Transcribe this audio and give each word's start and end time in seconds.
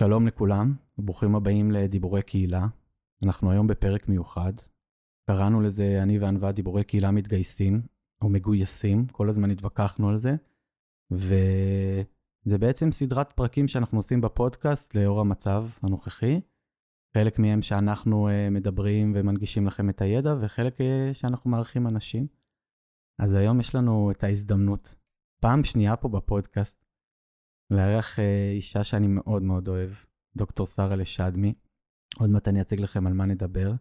שלום 0.00 0.26
לכולם, 0.26 0.74
ברוכים 0.98 1.36
הבאים 1.36 1.70
לדיבורי 1.70 2.22
קהילה. 2.22 2.66
אנחנו 3.24 3.50
היום 3.50 3.66
בפרק 3.66 4.08
מיוחד. 4.08 4.52
קראנו 5.30 5.60
לזה, 5.60 6.02
אני 6.02 6.18
וענווה, 6.18 6.52
דיבורי 6.52 6.84
קהילה 6.84 7.10
מתגייסים, 7.10 7.82
או 8.22 8.28
מגויסים, 8.28 9.06
כל 9.06 9.28
הזמן 9.28 9.50
התווכחנו 9.50 10.08
על 10.08 10.18
זה. 10.18 10.36
וזה 12.46 12.58
בעצם 12.58 12.92
סדרת 12.92 13.32
פרקים 13.32 13.68
שאנחנו 13.68 13.98
עושים 13.98 14.20
בפודקאסט 14.20 14.94
לאור 14.94 15.20
המצב 15.20 15.68
הנוכחי. 15.82 16.40
חלק 17.14 17.38
מהם 17.38 17.62
שאנחנו 17.62 18.28
uh, 18.28 18.50
מדברים 18.50 19.12
ומנגישים 19.14 19.66
לכם 19.66 19.90
את 19.90 20.00
הידע, 20.00 20.34
וחלק 20.40 20.80
uh, 20.80 20.84
שאנחנו 21.12 21.50
מארחים 21.50 21.86
אנשים. 21.86 22.26
אז 23.18 23.32
היום 23.32 23.60
יש 23.60 23.74
לנו 23.74 24.10
את 24.10 24.24
ההזדמנות, 24.24 24.94
פעם 25.40 25.64
שנייה 25.64 25.96
פה 25.96 26.08
בפודקאסט, 26.08 26.84
לארח 27.70 28.18
uh, 28.18 28.22
אישה 28.54 28.84
שאני 28.84 29.06
מאוד 29.06 29.42
מאוד 29.42 29.68
אוהב, 29.68 29.90
דוקטור 30.36 30.66
שרה 30.66 30.96
לשדמי. 30.96 31.54
עוד 32.16 32.30
מעט 32.30 32.48
אני 32.48 32.60
אציג 32.60 32.80
לכם 32.80 33.06
על 33.06 33.12
מה 33.12 33.26
נדבר. 33.26 33.72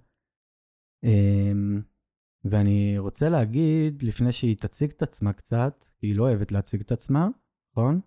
Um, 1.05 1.81
ואני 2.45 2.97
רוצה 2.97 3.29
להגיד, 3.29 4.03
לפני 4.03 4.31
שהיא 4.31 4.57
תציג 4.57 4.91
את 4.91 5.01
עצמה 5.01 5.33
קצת, 5.33 5.85
היא 6.01 6.17
לא 6.17 6.23
אוהבת 6.23 6.51
להציג 6.51 6.81
את 6.81 6.91
עצמה, 6.91 7.27
נכון? 7.71 8.01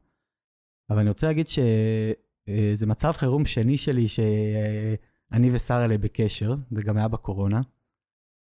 אבל 0.90 0.98
אני 0.98 1.08
רוצה 1.08 1.26
להגיד 1.26 1.46
שזה 1.48 2.86
מצב 2.86 3.12
חירום 3.12 3.46
שני 3.46 3.78
שלי 3.78 4.08
שאני 4.08 5.50
ושרה 5.52 5.84
אלה 5.84 5.98
בקשר, 5.98 6.54
זה 6.70 6.82
גם 6.82 6.96
היה 6.96 7.08
בקורונה. 7.08 7.60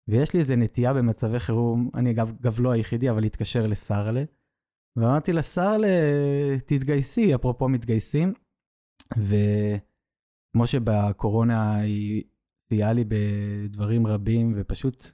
ויש 0.07 0.33
לי 0.33 0.39
איזה 0.39 0.55
נטייה 0.55 0.93
במצבי 0.93 1.39
חירום, 1.39 1.89
אני 1.95 2.11
אגב, 2.11 2.33
אגב 2.41 2.59
לא 2.59 2.71
היחידי, 2.71 3.09
אבל 3.09 3.21
להתקשר 3.21 3.67
לשרלה. 3.67 4.23
ואמרתי 4.95 5.33
לה, 5.33 5.43
שרלה, 5.43 5.87
תתגייסי, 6.65 7.35
אפרופו 7.35 7.69
מתגייסים. 7.69 8.33
וכמו 9.17 10.67
שבקורונה 10.67 11.75
היא 11.75 12.23
סייעה 12.69 12.93
לי 12.93 13.03
בדברים 13.07 14.07
רבים, 14.07 14.53
ופשוט 14.55 15.11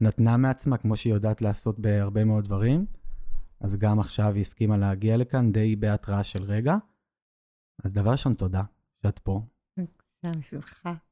נתנה 0.00 0.36
מעצמה, 0.36 0.76
כמו 0.76 0.96
שהיא 0.96 1.14
יודעת 1.14 1.42
לעשות 1.42 1.78
בהרבה 1.78 2.24
מאוד 2.24 2.44
דברים. 2.44 2.86
אז 3.64 3.76
גם 3.76 4.00
עכשיו 4.00 4.34
היא 4.34 4.40
הסכימה 4.40 4.76
להגיע 4.76 5.16
לכאן 5.16 5.52
די 5.52 5.76
בהתראה 5.76 6.22
של 6.22 6.42
רגע. 6.42 6.74
אז 7.84 7.92
דבר 7.92 8.10
ראשון, 8.10 8.34
תודה 8.34 8.62
שאת 9.02 9.18
פה. 9.18 9.42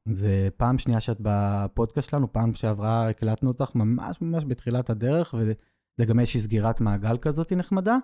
זה 0.05 0.49
פעם 0.57 0.77
שנייה 0.77 1.01
שאת 1.01 1.17
בפודקאסט 1.21 2.09
שלנו, 2.09 2.33
פעם 2.33 2.53
שעברה 2.53 3.09
הקלטנו 3.09 3.49
אותך 3.49 3.75
ממש 3.75 4.21
ממש 4.21 4.45
בתחילת 4.47 4.89
הדרך, 4.89 5.35
וזה 5.37 6.05
גם 6.05 6.19
איזושהי 6.19 6.39
סגירת 6.39 6.81
מעגל 6.81 7.17
כזאת 7.17 7.51
נחמדה. 7.51 7.97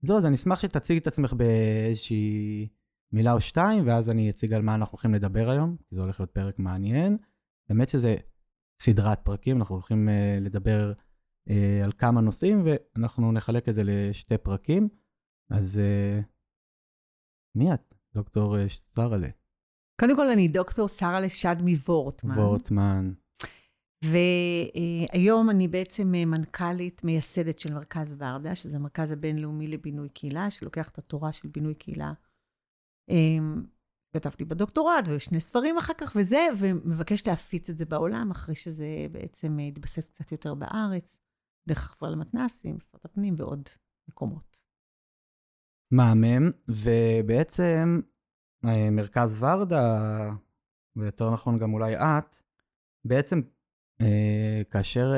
זהו, 0.00 0.16
אז 0.16 0.26
אני 0.26 0.34
אשמח 0.34 0.58
שתציגי 0.58 1.00
את 1.00 1.06
עצמך 1.06 1.32
באיזושהי 1.32 2.68
מילה 3.12 3.32
או 3.32 3.40
שתיים, 3.40 3.86
ואז 3.86 4.10
אני 4.10 4.30
אציג 4.30 4.52
על 4.52 4.62
מה 4.62 4.74
אנחנו 4.74 4.92
הולכים 4.92 5.14
לדבר 5.14 5.50
היום, 5.50 5.76
כי 5.88 5.96
זה 5.96 6.02
הולך 6.02 6.20
להיות 6.20 6.30
פרק 6.30 6.58
מעניין. 6.58 7.18
באמת 7.68 7.88
שזה 7.88 8.16
סדרת 8.82 9.20
פרקים, 9.24 9.56
אנחנו 9.56 9.74
הולכים 9.74 10.08
uh, 10.08 10.44
לדבר 10.44 10.92
uh, 11.48 11.84
על 11.84 11.92
כמה 11.92 12.20
נושאים, 12.20 12.64
ואנחנו 12.64 13.32
נחלק 13.32 13.68
את 13.68 13.74
זה 13.74 13.82
לשתי 13.84 14.38
פרקים. 14.38 14.88
אז 15.50 15.80
uh, 15.80 16.24
מי 17.54 17.74
את, 17.74 17.94
דוקטור 18.14 18.56
שרלה? 18.68 19.28
קודם 20.00 20.16
כל, 20.16 20.30
אני 20.30 20.48
דוקטור 20.48 20.88
שרה 20.88 21.20
לשדמי 21.20 21.74
וורטמן. 21.74 22.38
וורטמן. 22.38 23.12
והיום 24.04 25.50
אני 25.50 25.68
בעצם 25.68 26.12
מנכ"לית 26.12 27.04
מייסדת 27.04 27.58
של 27.58 27.74
מרכז 27.74 28.16
ורדה, 28.18 28.54
שזה 28.54 28.76
המרכז 28.76 29.12
הבינלאומי 29.12 29.68
לבינוי 29.68 30.08
קהילה, 30.08 30.50
שלוקח 30.50 30.88
את 30.88 30.98
התורה 30.98 31.32
של 31.32 31.48
בינוי 31.48 31.74
קהילה. 31.74 32.12
כתבתי 34.12 34.44
בדוקטורט 34.44 35.04
ושני 35.08 35.40
ספרים 35.40 35.78
אחר 35.78 35.92
כך 35.98 36.12
וזה, 36.16 36.46
ומבקש 36.58 37.26
להפיץ 37.26 37.70
את 37.70 37.78
זה 37.78 37.84
בעולם, 37.84 38.30
אחרי 38.30 38.54
שזה 38.54 38.86
בעצם 39.12 39.58
התבסס 39.58 40.08
קצת 40.08 40.32
יותר 40.32 40.54
בארץ, 40.54 41.18
דרך 41.68 41.78
חברה 41.78 42.10
למתנ"סים, 42.10 42.76
משרד 42.76 43.00
הפנים 43.04 43.34
ועוד 43.38 43.68
מקומות. 44.08 44.64
מהמם, 45.90 46.50
ובעצם 46.68 48.00
מרכז 48.92 49.42
ורדה, 49.42 50.30
ויותר 50.96 51.32
נכון 51.32 51.58
גם 51.58 51.74
אולי 51.74 51.96
את, 51.96 52.36
בעצם 53.04 53.40
כאשר 54.70 55.12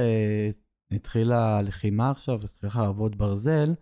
התחילה 0.91 1.59
הלחימה 1.59 2.11
עכשיו, 2.11 2.45
התחילה 2.45 2.73
חרבות 2.73 3.17
ברזל, 3.17 3.75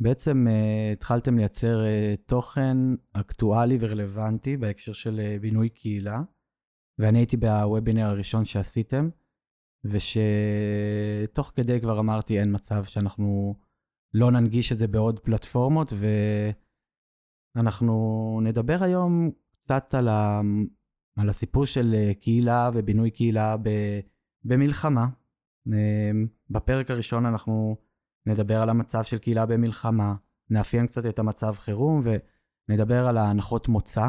בעצם 0.00 0.46
uh, 0.46 0.92
התחלתם 0.92 1.38
לייצר 1.38 1.80
uh, 1.80 2.20
תוכן 2.26 2.76
אקטואלי 3.12 3.78
ורלוונטי 3.80 4.56
בהקשר 4.56 4.92
של 4.92 5.20
uh, 5.20 5.40
בינוי 5.40 5.68
קהילה, 5.68 6.22
ואני 6.98 7.18
הייתי 7.18 7.36
בוובינר 7.36 8.06
הראשון 8.06 8.44
שעשיתם, 8.44 9.08
ושתוך 9.84 11.52
כדי 11.54 11.80
כבר 11.80 12.00
אמרתי 12.00 12.40
אין 12.40 12.54
מצב 12.54 12.84
שאנחנו 12.84 13.54
לא 14.14 14.30
ננגיש 14.30 14.72
את 14.72 14.78
זה 14.78 14.88
בעוד 14.88 15.18
פלטפורמות, 15.18 15.92
ואנחנו 17.56 18.40
נדבר 18.42 18.78
היום 18.84 19.30
קצת 19.60 19.94
על, 19.94 20.08
ה... 20.08 20.40
על 21.16 21.28
הסיפור 21.28 21.66
של 21.66 22.12
קהילה 22.20 22.70
ובינוי 22.74 23.10
קהילה 23.10 23.56
ב... 23.56 23.68
במלחמה. 24.44 25.06
בפרק 26.50 26.90
הראשון 26.90 27.26
אנחנו 27.26 27.76
נדבר 28.26 28.62
על 28.62 28.70
המצב 28.70 29.02
של 29.02 29.18
קהילה 29.18 29.46
במלחמה, 29.46 30.14
נאפיין 30.50 30.86
קצת 30.86 31.06
את 31.06 31.18
המצב 31.18 31.52
חירום 31.52 32.00
ונדבר 32.68 33.06
על 33.06 33.18
ההנחות 33.18 33.68
מוצא 33.68 34.06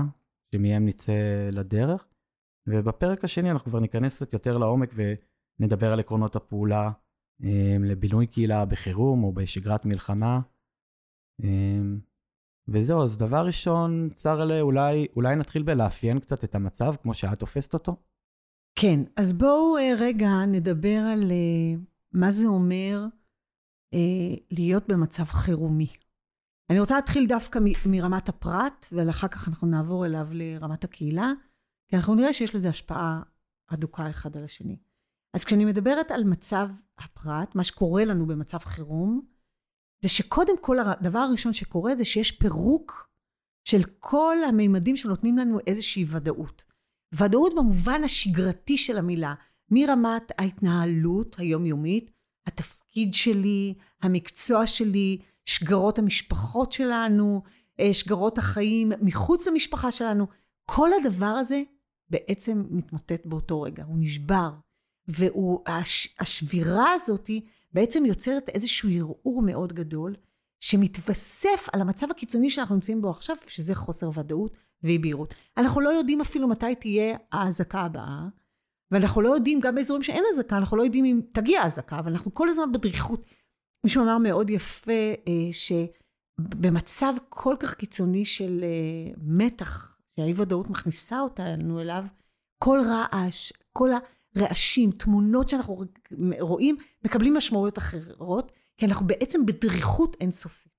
שמהם 0.51 0.85
נצא 0.85 1.49
לדרך. 1.51 2.07
ובפרק 2.67 3.23
השני 3.23 3.51
אנחנו 3.51 3.71
כבר 3.71 3.79
ניכנס 3.79 4.15
קצת 4.15 4.33
יותר 4.33 4.57
לעומק 4.57 4.89
ונדבר 5.59 5.93
על 5.93 5.99
עקרונות 5.99 6.35
הפעולה 6.35 6.91
um, 7.41 7.45
לבינוי 7.85 8.27
קהילה 8.27 8.65
בחירום 8.65 9.23
או 9.23 9.33
בשגרת 9.33 9.85
מלחמה. 9.85 10.39
Um, 11.41 11.45
וזהו, 12.67 13.03
אז 13.03 13.17
דבר 13.17 13.45
ראשון, 13.45 14.09
צר 14.13 14.61
אולי, 14.61 15.07
אולי 15.15 15.35
נתחיל 15.35 15.63
בלאפיין 15.63 16.19
קצת 16.19 16.43
את 16.43 16.55
המצב 16.55 16.95
כמו 17.01 17.13
שאת 17.13 17.39
תופסת 17.39 17.73
אותו. 17.73 17.95
כן, 18.79 18.99
אז 19.15 19.33
בואו 19.33 19.77
uh, 19.77 20.01
רגע 20.01 20.29
נדבר 20.47 20.99
על 21.13 21.31
מה 22.13 22.31
זה 22.31 22.47
אומר 22.47 23.05
אה, 23.93 24.35
להיות 24.51 24.87
במצב 24.87 25.23
חירומי. 25.23 25.87
אני 26.69 26.79
רוצה 26.79 26.95
להתחיל 26.95 27.27
דווקא 27.27 27.59
מ- 27.59 27.91
מרמת 27.91 28.29
הפרט, 28.29 28.85
ואחר 28.91 29.27
כך 29.27 29.47
אנחנו 29.47 29.67
נעבור 29.67 30.05
אליו 30.05 30.27
לרמת 30.31 30.83
הקהילה, 30.83 31.31
כי 31.89 31.95
אנחנו 31.95 32.15
נראה 32.15 32.33
שיש 32.33 32.55
לזה 32.55 32.69
השפעה 32.69 33.21
הדוקה 33.69 34.09
אחד 34.09 34.37
על 34.37 34.43
השני. 34.43 34.77
אז 35.33 35.43
כשאני 35.45 35.65
מדברת 35.65 36.11
על 36.11 36.23
מצב 36.23 36.67
הפרט, 36.97 37.55
מה 37.55 37.63
שקורה 37.63 38.05
לנו 38.05 38.25
במצב 38.27 38.57
חירום, 38.57 39.21
זה 40.03 40.09
שקודם 40.09 40.57
כל 40.61 40.79
הדבר 40.79 41.19
הראשון 41.19 41.53
שקורה 41.53 41.95
זה 41.95 42.05
שיש 42.05 42.31
פירוק 42.31 43.09
של 43.67 43.81
כל 43.99 44.37
המימדים 44.47 44.97
שנותנים 44.97 45.37
לנו 45.37 45.59
איזושהי 45.67 46.05
ודאות. 46.09 46.63
ודאות 47.13 47.53
במובן 47.55 48.03
השגרתי 48.03 48.77
של 48.77 48.97
המילה, 48.97 49.33
מרמת 49.71 50.31
ההתנהלות 50.37 51.35
היומיומית, 51.39 52.11
התפקיד. 52.47 52.83
שלי, 53.11 53.73
המקצוע 54.01 54.67
שלי, 54.67 55.17
שגרות 55.45 55.99
המשפחות 55.99 56.71
שלנו, 56.71 57.41
אה, 57.79 57.93
שגרות 57.93 58.37
החיים 58.37 58.91
מחוץ 59.01 59.47
למשפחה 59.47 59.91
שלנו. 59.91 60.27
כל 60.65 60.89
הדבר 60.93 61.25
הזה 61.25 61.63
בעצם 62.09 62.63
מתמוטט 62.69 63.25
באותו 63.25 63.61
רגע, 63.61 63.83
הוא 63.83 63.97
נשבר. 63.99 64.49
והשבירה 65.07 66.93
הזאת 66.93 67.29
בעצם 67.73 68.05
יוצרת 68.05 68.49
איזשהו 68.49 68.89
ערעור 68.89 69.41
מאוד 69.41 69.73
גדול, 69.73 70.15
שמתווסף 70.59 71.67
על 71.73 71.81
המצב 71.81 72.11
הקיצוני 72.11 72.49
שאנחנו 72.49 72.75
נמצאים 72.75 73.01
בו 73.01 73.09
עכשיו, 73.09 73.35
שזה 73.47 73.75
חוסר 73.75 74.09
ודאות 74.19 74.57
ואי 74.83 74.97
בהירות. 74.97 75.35
אנחנו 75.57 75.81
לא 75.81 75.89
יודעים 75.89 76.21
אפילו 76.21 76.47
מתי 76.47 76.75
תהיה 76.75 77.17
האזעקה 77.31 77.79
הבאה. 77.79 78.27
ואנחנו 78.91 79.21
לא 79.21 79.35
יודעים, 79.35 79.59
גם 79.59 79.75
באזורים 79.75 80.03
שאין 80.03 80.23
אזעקה, 80.33 80.57
אנחנו 80.57 80.77
לא 80.77 80.83
יודעים 80.83 81.05
אם 81.05 81.21
תגיע 81.31 81.65
אזעקה, 81.65 81.99
אבל 81.99 82.11
אנחנו 82.11 82.33
כל 82.33 82.49
הזמן 82.49 82.71
בדריכות. 82.71 83.25
מישהו 83.83 84.03
אמר 84.03 84.17
מאוד 84.17 84.49
יפה, 84.49 84.91
אה, 85.27 85.49
שבמצב 85.51 87.13
כל 87.29 87.55
כך 87.59 87.73
קיצוני 87.73 88.25
של 88.25 88.63
אה, 88.63 89.13
מתח, 89.17 89.97
שהאי 90.15 90.33
ודאות 90.37 90.69
מכניסה 90.69 91.19
אותנו 91.19 91.81
אליו, 91.81 92.03
כל 92.63 92.79
רעש, 92.85 93.53
כל 93.73 93.89
הרעשים, 94.35 94.91
תמונות 94.91 95.49
שאנחנו 95.49 95.83
רואים, 96.39 96.77
מקבלים 97.05 97.33
משמעויות 97.33 97.77
אחרות, 97.77 98.51
כי 98.77 98.85
אנחנו 98.85 99.07
בעצם 99.07 99.45
בדריכות 99.45 100.17
אינסופית. 100.21 100.73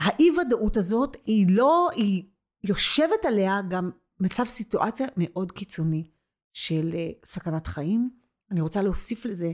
האי 0.00 0.30
ודאות 0.30 0.76
הזאת 0.76 1.16
היא 1.26 1.46
לא, 1.48 1.88
היא 1.94 2.22
יושבת 2.64 3.24
עליה 3.24 3.60
גם 3.68 3.90
מצב 4.20 4.44
סיטואציה 4.44 5.06
מאוד 5.16 5.52
קיצוני 5.52 6.10
של 6.52 6.90
אה, 6.94 7.10
סכנת 7.24 7.66
חיים. 7.66 8.10
אני 8.50 8.60
רוצה 8.60 8.82
להוסיף 8.82 9.24
לזה 9.24 9.52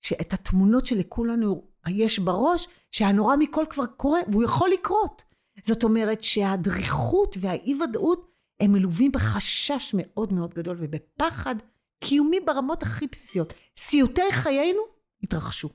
שאת 0.00 0.32
התמונות 0.32 0.86
שלכולנו 0.86 1.68
יש 1.88 2.18
בראש, 2.18 2.68
שהנורא 2.90 3.36
מכל 3.36 3.64
כבר 3.70 3.86
קורה, 3.86 4.20
והוא 4.30 4.44
יכול 4.44 4.70
לקרות. 4.70 5.24
זאת 5.62 5.84
אומרת 5.84 6.24
שהדריכות 6.24 7.36
והאי-ודאות 7.40 8.30
הם 8.60 8.72
מלווים 8.72 9.12
בחשש 9.12 9.94
מאוד 9.98 10.32
מאוד 10.32 10.54
גדול 10.54 10.76
ובפחד 10.80 11.54
קיומי 12.04 12.40
ברמות 12.40 12.82
הכי 12.82 13.06
בסיסיות. 13.06 13.54
סיוטי 13.76 14.32
חיינו 14.32 14.80
התרחשו. 15.22 15.68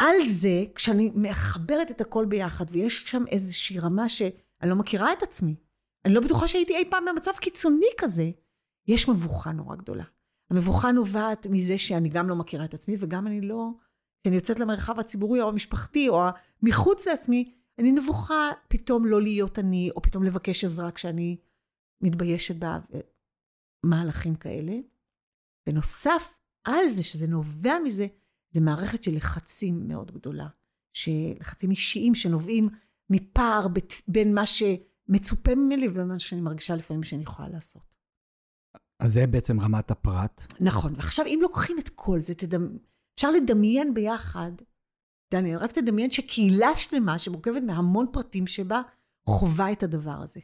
על 0.00 0.24
זה, 0.24 0.64
כשאני 0.74 1.10
מחברת 1.14 1.90
את 1.90 2.00
הכל 2.00 2.24
ביחד, 2.24 2.64
ויש 2.70 3.02
שם 3.02 3.24
איזושהי 3.26 3.78
רמה 3.78 4.08
שאני 4.08 4.70
לא 4.70 4.76
מכירה 4.76 5.12
את 5.12 5.22
עצמי, 5.22 5.54
אני 6.04 6.14
לא 6.14 6.20
בטוחה 6.20 6.48
שהייתי 6.48 6.76
אי 6.76 6.90
פעם 6.90 7.04
במצב 7.04 7.30
קיצוני 7.40 7.86
כזה, 7.98 8.30
יש 8.88 9.08
מבוכה 9.08 9.52
נורא 9.52 9.76
גדולה. 9.76 10.04
המבוכה 10.50 10.92
נובעת 10.92 11.46
מזה 11.50 11.78
שאני 11.78 12.08
גם 12.08 12.28
לא 12.28 12.36
מכירה 12.36 12.64
את 12.64 12.74
עצמי, 12.74 12.96
וגם 12.98 13.26
אני 13.26 13.40
לא, 13.40 13.68
כשאני 14.22 14.36
יוצאת 14.36 14.60
למרחב 14.60 15.00
הציבורי 15.00 15.40
או 15.40 15.48
המשפחתי, 15.48 16.08
או 16.08 16.20
מחוץ 16.62 17.08
לעצמי, 17.08 17.52
אני 17.78 17.92
נבוכה 17.92 18.50
פתאום 18.68 19.06
לא 19.06 19.22
להיות 19.22 19.58
אני, 19.58 19.90
או 19.96 20.02
פתאום 20.02 20.24
לבקש 20.24 20.64
עזרה 20.64 20.90
כשאני 20.90 21.36
מתביישת 22.02 22.54
במהלכים 23.84 24.34
כאלה. 24.34 24.72
בנוסף 25.70 26.34
על 26.64 26.88
זה, 26.88 27.02
שזה 27.02 27.26
נובע 27.26 27.78
מזה, 27.84 28.06
זה 28.50 28.60
מערכת 28.60 29.02
של 29.02 29.16
לחצים 29.16 29.88
מאוד 29.88 30.12
גדולה. 30.12 30.46
לחצים 31.40 31.70
אישיים 31.70 32.14
שנובעים 32.14 32.68
מפער 33.10 33.66
בין 34.08 34.34
מה 34.34 34.42
שמצופה 34.46 35.54
ממני 35.54 35.86
ומה 35.94 36.18
שאני 36.18 36.40
מרגישה 36.40 36.76
לפעמים 36.76 37.02
שאני 37.02 37.22
יכולה 37.22 37.48
לעשות. 37.48 37.82
אז 39.00 39.12
זה 39.12 39.26
בעצם 39.26 39.60
רמת 39.60 39.90
הפרט. 39.90 40.42
נכון. 40.60 40.94
ועכשיו, 40.96 41.26
אם 41.26 41.38
לוקחים 41.42 41.78
את 41.78 41.88
כל 41.88 42.20
זה, 42.20 42.34
תדמ... 42.34 42.76
אפשר 43.14 43.30
לדמיין 43.30 43.94
ביחד, 43.94 44.52
דניאל, 45.30 45.58
רק 45.58 45.72
תדמיין 45.72 46.10
שקהילה 46.10 46.76
שלמה 46.76 47.18
שמורכבת 47.18 47.62
מהמון 47.62 48.06
פרטים 48.12 48.46
שבה, 48.46 48.82
חווה 49.26 49.72
את 49.72 49.82
הדבר 49.82 50.22
הזה. 50.22 50.40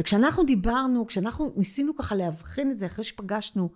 וכשאנחנו 0.00 0.44
דיברנו, 0.44 1.06
כשאנחנו 1.06 1.52
ניסינו 1.56 1.96
ככה 1.96 2.14
לאבחן 2.14 2.70
את 2.70 2.78
זה 2.78 2.86
אחרי 2.86 3.04
שפגשנו 3.04 3.70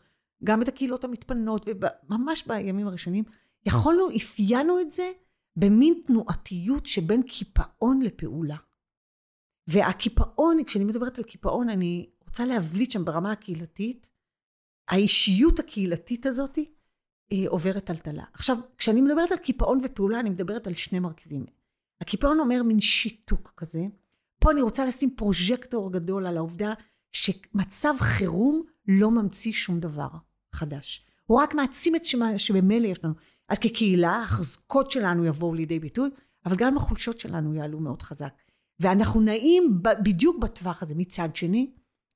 גם 0.45 0.63
את 0.63 0.69
הקהילות 0.69 1.05
המתפנות, 1.05 1.69
וממש 1.69 2.47
בימים 2.47 2.87
הראשונים, 2.87 3.25
יכולנו, 3.67 4.09
אפיינו 4.17 4.81
את 4.81 4.91
זה 4.91 5.13
במין 5.57 6.03
תנועתיות 6.07 6.87
שבין 6.87 7.23
קיפאון 7.23 8.03
לפעולה. 8.03 8.57
והקיפאון, 9.69 10.65
כשאני 10.65 10.85
מדברת 10.85 11.19
על 11.19 11.25
קיפאון, 11.25 11.69
אני 11.69 12.11
רוצה 12.21 12.47
להבליט 12.47 12.91
שם 12.91 13.05
ברמה 13.05 13.33
הקהילתית, 13.33 14.11
האישיות 14.89 15.59
הקהילתית 15.59 16.27
הזאת 16.27 16.59
אה, 17.33 17.45
עוברת 17.49 17.85
טלטלה. 17.85 18.25
עכשיו, 18.33 18.57
כשאני 18.79 19.01
מדברת 19.01 19.33
על 19.33 19.39
קיפאון 19.39 19.81
ופעולה, 19.85 20.21
אני 20.21 20.31
מדברת 20.31 20.67
על 20.67 20.75
שני 20.75 20.99
מרכיבים. 20.99 21.47
הקיפאון 22.01 22.41
אומר 22.41 22.63
מין 22.63 22.81
שיתוק 22.81 23.53
כזה. 23.57 23.81
פה 24.39 24.51
אני 24.51 24.63
רוצה 24.63 24.85
לשים 24.85 25.17
פרוז'קטור 25.17 25.93
גדול 25.93 26.27
על 26.27 26.37
העובדה 26.37 26.75
שמצב 27.13 27.95
חירום 27.99 28.63
לא 28.89 29.11
ממציא 29.11 29.53
שום 29.53 29.81
דבר 29.81 30.09
חדש. 30.55 31.06
הוא 31.26 31.41
רק 31.41 31.55
מעצים 31.55 31.97
את 31.97 32.05
שמה 32.05 32.38
שבמילא 32.38 32.87
יש 32.87 33.05
לנו. 33.05 33.14
אז 33.49 33.58
כקהילה, 33.58 34.23
החזקות 34.23 34.91
שלנו 34.91 35.25
יבואו 35.25 35.55
לידי 35.55 35.79
ביטוי, 35.79 36.11
אבל 36.47 36.56
גם 36.56 36.76
החולשות 36.76 37.20
שלנו 37.20 37.55
יעלו 37.55 37.81
מאוד 37.81 38.02
חזק. 38.02 38.32
ואנחנו 38.81 39.20
נעים 39.20 39.82
בדיוק 40.05 40.38
בטווח 40.38 40.82
הזה. 40.82 40.94
מצד 40.97 41.37
שני, 41.37 41.73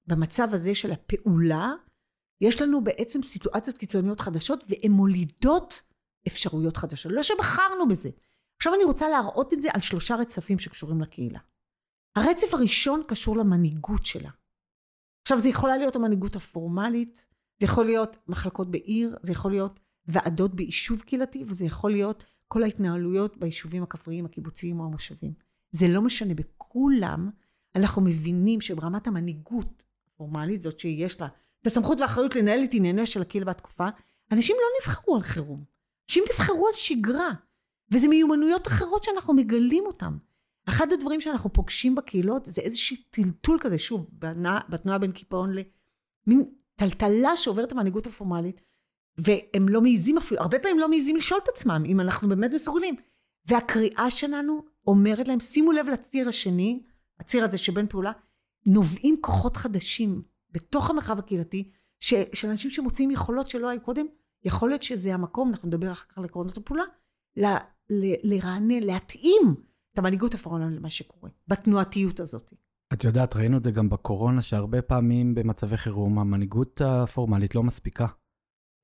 במצב 0.06 0.48
הזה 0.52 0.74
של 0.74 0.92
הפעולה, 0.92 1.72
יש 2.40 2.62
לנו 2.62 2.84
בעצם 2.84 3.22
סיטואציות 3.22 3.78
קיצוניות 3.78 4.20
חדשות, 4.20 4.64
והן 4.68 4.92
מולידות 4.92 5.82
אפשרויות 6.26 6.76
חדשות. 6.76 7.12
לא 7.12 7.22
שבחרנו 7.22 7.88
בזה. 7.88 8.10
עכשיו 8.56 8.74
אני 8.74 8.84
רוצה 8.84 9.08
להראות 9.08 9.52
את 9.52 9.62
זה 9.62 9.68
על 9.72 9.80
שלושה 9.80 10.16
רצפים 10.16 10.58
שקשורים 10.58 11.00
לקהילה. 11.00 11.38
הרצף 12.16 12.54
הראשון 12.54 13.02
קשור 13.08 13.36
למנהיגות 13.36 14.06
שלה. 14.06 14.30
עכשיו, 15.22 15.38
זה 15.38 15.48
יכולה 15.48 15.76
להיות 15.76 15.96
המנהיגות 15.96 16.36
הפורמלית, 16.36 17.26
זה 17.64 17.70
יכול 17.70 17.84
להיות 17.84 18.16
מחלקות 18.28 18.70
בעיר, 18.70 19.16
זה 19.22 19.32
יכול 19.32 19.50
להיות 19.50 19.80
ועדות 20.06 20.54
ביישוב 20.54 21.00
קהילתי, 21.02 21.44
וזה 21.46 21.64
יכול 21.64 21.90
להיות 21.90 22.24
כל 22.48 22.62
ההתנהלויות 22.62 23.36
ביישובים 23.36 23.82
הכפריים, 23.82 24.24
הקיבוציים 24.24 24.80
או 24.80 24.84
המושבים. 24.84 25.32
זה 25.70 25.88
לא 25.88 26.02
משנה, 26.02 26.34
בכולם 26.34 27.30
אנחנו 27.74 28.02
מבינים 28.02 28.60
שברמת 28.60 29.06
המנהיגות 29.06 29.84
הפורמלית, 30.08 30.62
זאת 30.62 30.80
שיש 30.80 31.20
לה 31.20 31.28
את 31.62 31.66
הסמכות 31.66 32.00
והאחריות 32.00 32.36
לנהל 32.36 32.64
את 32.64 32.74
ענייניה 32.74 33.06
של 33.06 33.22
הקהילה 33.22 33.46
בתקופה, 33.46 33.88
אנשים 34.32 34.56
לא 34.60 34.66
נבחרו 34.80 35.16
על 35.16 35.22
חירום. 35.22 35.64
אנשים 36.08 36.24
נבחרו 36.32 36.66
על 36.66 36.72
שגרה. 36.72 37.30
וזה 37.90 38.08
מיומנויות 38.08 38.66
אחרות 38.66 39.04
שאנחנו 39.04 39.34
מגלים 39.34 39.84
אותן. 39.86 40.16
אחד 40.68 40.92
הדברים 40.92 41.20
שאנחנו 41.20 41.52
פוגשים 41.52 41.94
בקהילות 41.94 42.46
זה 42.46 42.62
איזשהו 42.62 42.96
טלטול 43.10 43.58
כזה, 43.60 43.78
שוב, 43.78 44.10
בתנועה 44.68 44.98
בין 44.98 45.12
קיפאון 45.12 45.50
למין 46.26 46.44
טלטלה 46.76 47.36
שעוברת 47.36 47.72
המנהיגות 47.72 48.06
הפורמלית, 48.06 48.60
והם 49.18 49.68
לא 49.68 49.80
מעיזים 49.80 50.18
אפילו, 50.18 50.40
הרבה 50.40 50.58
פעמים 50.58 50.78
לא 50.78 50.88
מעיזים 50.88 51.16
לשאול 51.16 51.40
את 51.42 51.48
עצמם 51.48 51.82
אם 51.86 52.00
אנחנו 52.00 52.28
באמת 52.28 52.50
מסוגלים. 52.54 52.96
והקריאה 53.46 54.10
שלנו 54.10 54.64
אומרת 54.86 55.28
להם, 55.28 55.40
שימו 55.40 55.72
לב 55.72 55.86
לציר 55.86 56.28
השני, 56.28 56.82
הציר 57.20 57.44
הזה 57.44 57.58
שבין 57.58 57.86
פעולה, 57.88 58.12
נובעים 58.66 59.16
כוחות 59.20 59.56
חדשים 59.56 60.22
בתוך 60.50 60.90
המרחב 60.90 61.18
הקהילתי, 61.18 61.70
ש, 62.00 62.14
של 62.32 62.48
אנשים 62.48 62.70
שמוצאים 62.70 63.10
יכולות 63.10 63.48
שלא 63.48 63.68
היו 63.68 63.80
קודם, 63.80 64.06
יכול 64.44 64.68
להיות 64.68 64.82
שזה 64.82 65.14
המקום, 65.14 65.50
אנחנו 65.50 65.68
נדבר 65.68 65.92
אחר 65.92 66.06
כך 66.08 66.18
על 66.18 66.24
עקרונות 66.24 66.56
הפעולה, 66.56 66.84
לרענן, 68.24 68.82
להתאים 68.82 69.54
את 69.92 69.98
המנהיגות 69.98 70.34
הפורמלית 70.34 70.78
למה 70.78 70.90
שקורה, 70.90 71.30
בתנועתיות 71.48 72.20
הזאת. 72.20 72.52
את 72.92 73.04
יודעת, 73.04 73.36
ראינו 73.36 73.56
את 73.56 73.62
זה 73.62 73.70
גם 73.70 73.88
בקורונה, 73.88 74.42
שהרבה 74.42 74.82
פעמים 74.82 75.34
במצבי 75.34 75.76
חירום 75.76 76.18
המנהיגות 76.18 76.80
הפורמלית 76.84 77.54
לא 77.54 77.62
מספיקה. 77.62 78.06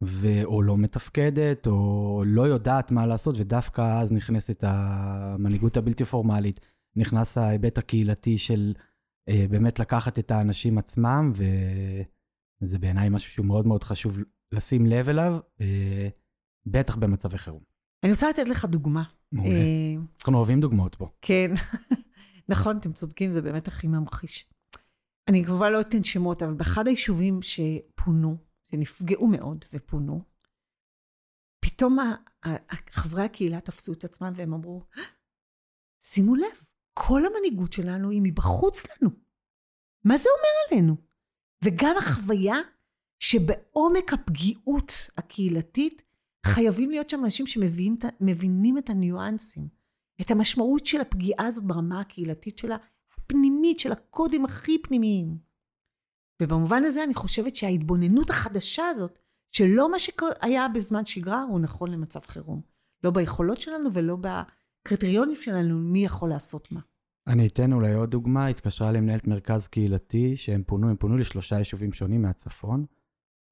ו... 0.05 0.45
או 0.45 0.63
לא 0.63 0.77
מתפקדת, 0.77 1.67
או 1.67 2.23
לא 2.27 2.43
יודעת 2.43 2.91
מה 2.91 3.07
לעשות, 3.07 3.37
ודווקא 3.39 4.01
אז 4.01 4.13
נכנסת 4.13 4.65
המנהיגות 4.67 5.77
הבלתי 5.77 6.05
פורמלית, 6.05 6.61
נכנס 6.97 7.39
ההיבט 7.39 7.79
הקהילתי 7.79 8.39
של 8.39 8.75
אה, 9.29 9.47
באמת 9.51 9.79
לקחת 9.79 10.19
את 10.19 10.31
האנשים 10.31 10.79
עצמם, 10.79 11.33
וזה 12.63 12.79
בעיניי 12.79 13.09
משהו 13.09 13.31
שהוא 13.31 13.47
מאוד 13.47 13.67
מאוד 13.67 13.85
חשוב 13.85 14.19
לשים 14.53 14.87
לב 14.87 15.09
אליו, 15.09 15.39
אה, 15.61 16.09
בטח 16.67 16.97
במצבי 16.97 17.39
חירום. 17.39 17.63
אני 18.05 18.13
רוצה 18.13 18.31
לתת 18.31 18.49
לך 18.49 18.65
דוגמה. 18.65 19.03
מעולה. 19.33 19.51
אה, 19.51 19.95
אנחנו 20.21 20.37
אוהבים 20.37 20.61
דוגמאות 20.61 20.95
פה. 20.95 21.09
כן, 21.23 21.51
נכון, 22.51 22.79
אתם 22.79 22.93
צודקים, 22.93 23.33
זה 23.33 23.43
באמת 23.43 23.69
הכי 23.69 23.87
ממחיש. 23.87 24.51
אני 25.29 25.45
כמובן 25.45 25.73
לא 25.73 25.81
אתן 25.81 26.05
שמות, 26.05 26.43
אבל 26.43 26.55
באחד 26.55 26.87
היישובים 26.87 27.41
שפונו, 27.43 28.37
שנפגעו 28.65 29.27
מאוד 29.27 29.65
ופונו, 29.73 30.25
פתאום 31.61 31.99
חברי 32.91 33.25
הקהילה 33.25 33.61
תפסו 33.61 33.93
את 33.93 34.05
עצמם 34.05 34.33
והם 34.37 34.55
אמרו, 34.55 34.85
שימו 36.01 36.35
לב, 36.35 36.63
כל 36.95 37.23
המנהיגות 37.27 37.73
שלנו 37.73 38.11
היא 38.11 38.21
מבחוץ 38.25 38.83
לנו. 38.87 39.11
מה 40.05 40.17
זה 40.17 40.29
אומר 40.39 40.51
עלינו? 40.71 40.97
וגם 41.65 41.97
החוויה 41.99 42.57
שבעומק 43.19 44.13
הפגיעות 44.13 44.93
הקהילתית 45.17 46.03
חייבים 46.47 46.91
להיות 46.91 47.11
שם 47.11 47.25
אנשים 47.25 47.47
שמבינים 47.47 48.79
את 48.79 48.91
הניואנסים, 48.91 49.69
את 50.21 50.31
המשמעות 50.31 50.87
של 50.87 51.01
הפגיעה 51.01 51.47
הזאת 51.47 51.65
ברמה 51.65 52.01
הקהילתית 52.01 52.59
שלה, 52.59 52.77
הפנימית, 53.17 53.79
של 53.79 53.93
הקודים 53.93 54.45
הכי 54.45 54.79
פנימיים. 54.83 55.39
ובמובן 56.43 56.85
הזה 56.85 57.05
אני 57.05 57.15
חושבת 57.15 57.57
שההתבוננות 57.57 58.31
החדשה 58.31 58.87
הזאת, 58.87 59.19
שלא 59.53 59.91
מה 59.91 59.99
שהיה 59.99 60.69
בזמן 60.75 61.05
שגרה, 61.05 61.43
הוא 61.43 61.61
נכון 61.61 61.91
למצב 61.91 62.21
חירום. 62.21 62.61
לא 63.05 63.11
ביכולות 63.11 63.61
שלנו 63.61 63.93
ולא 63.93 64.17
בקריטריונים 64.17 65.37
שלנו 65.37 65.79
מי 65.79 66.05
יכול 66.05 66.29
לעשות 66.29 66.73
מה. 66.73 66.81
אני 67.27 67.47
אתן 67.47 67.73
אולי 67.73 67.95
עוד 67.95 68.11
דוגמה, 68.11 68.47
התקשרה 68.47 68.93
למנהלת 68.93 69.27
מרכז 69.27 69.67
קהילתי, 69.67 70.37
שהם 70.37 70.63
פונו, 70.67 70.91
הם 70.91 70.97
פונו 70.97 71.17
לשלושה 71.17 71.59
יישובים 71.59 71.93
שונים 71.93 72.23
מהצפון, 72.23 72.85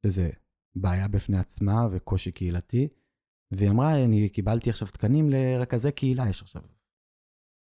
שזה 0.06 0.30
בעיה 0.76 1.08
בפני 1.08 1.38
עצמה 1.38 1.88
וקושי 1.90 2.32
קהילתי, 2.32 2.88
והיא 3.50 3.70
אמרה, 3.70 4.04
אני 4.04 4.28
קיבלתי 4.28 4.70
עכשיו 4.70 4.88
תקנים 4.88 5.30
לרכזי 5.30 5.92
קהילה, 5.92 6.28
יש 6.28 6.42
עכשיו, 6.42 6.62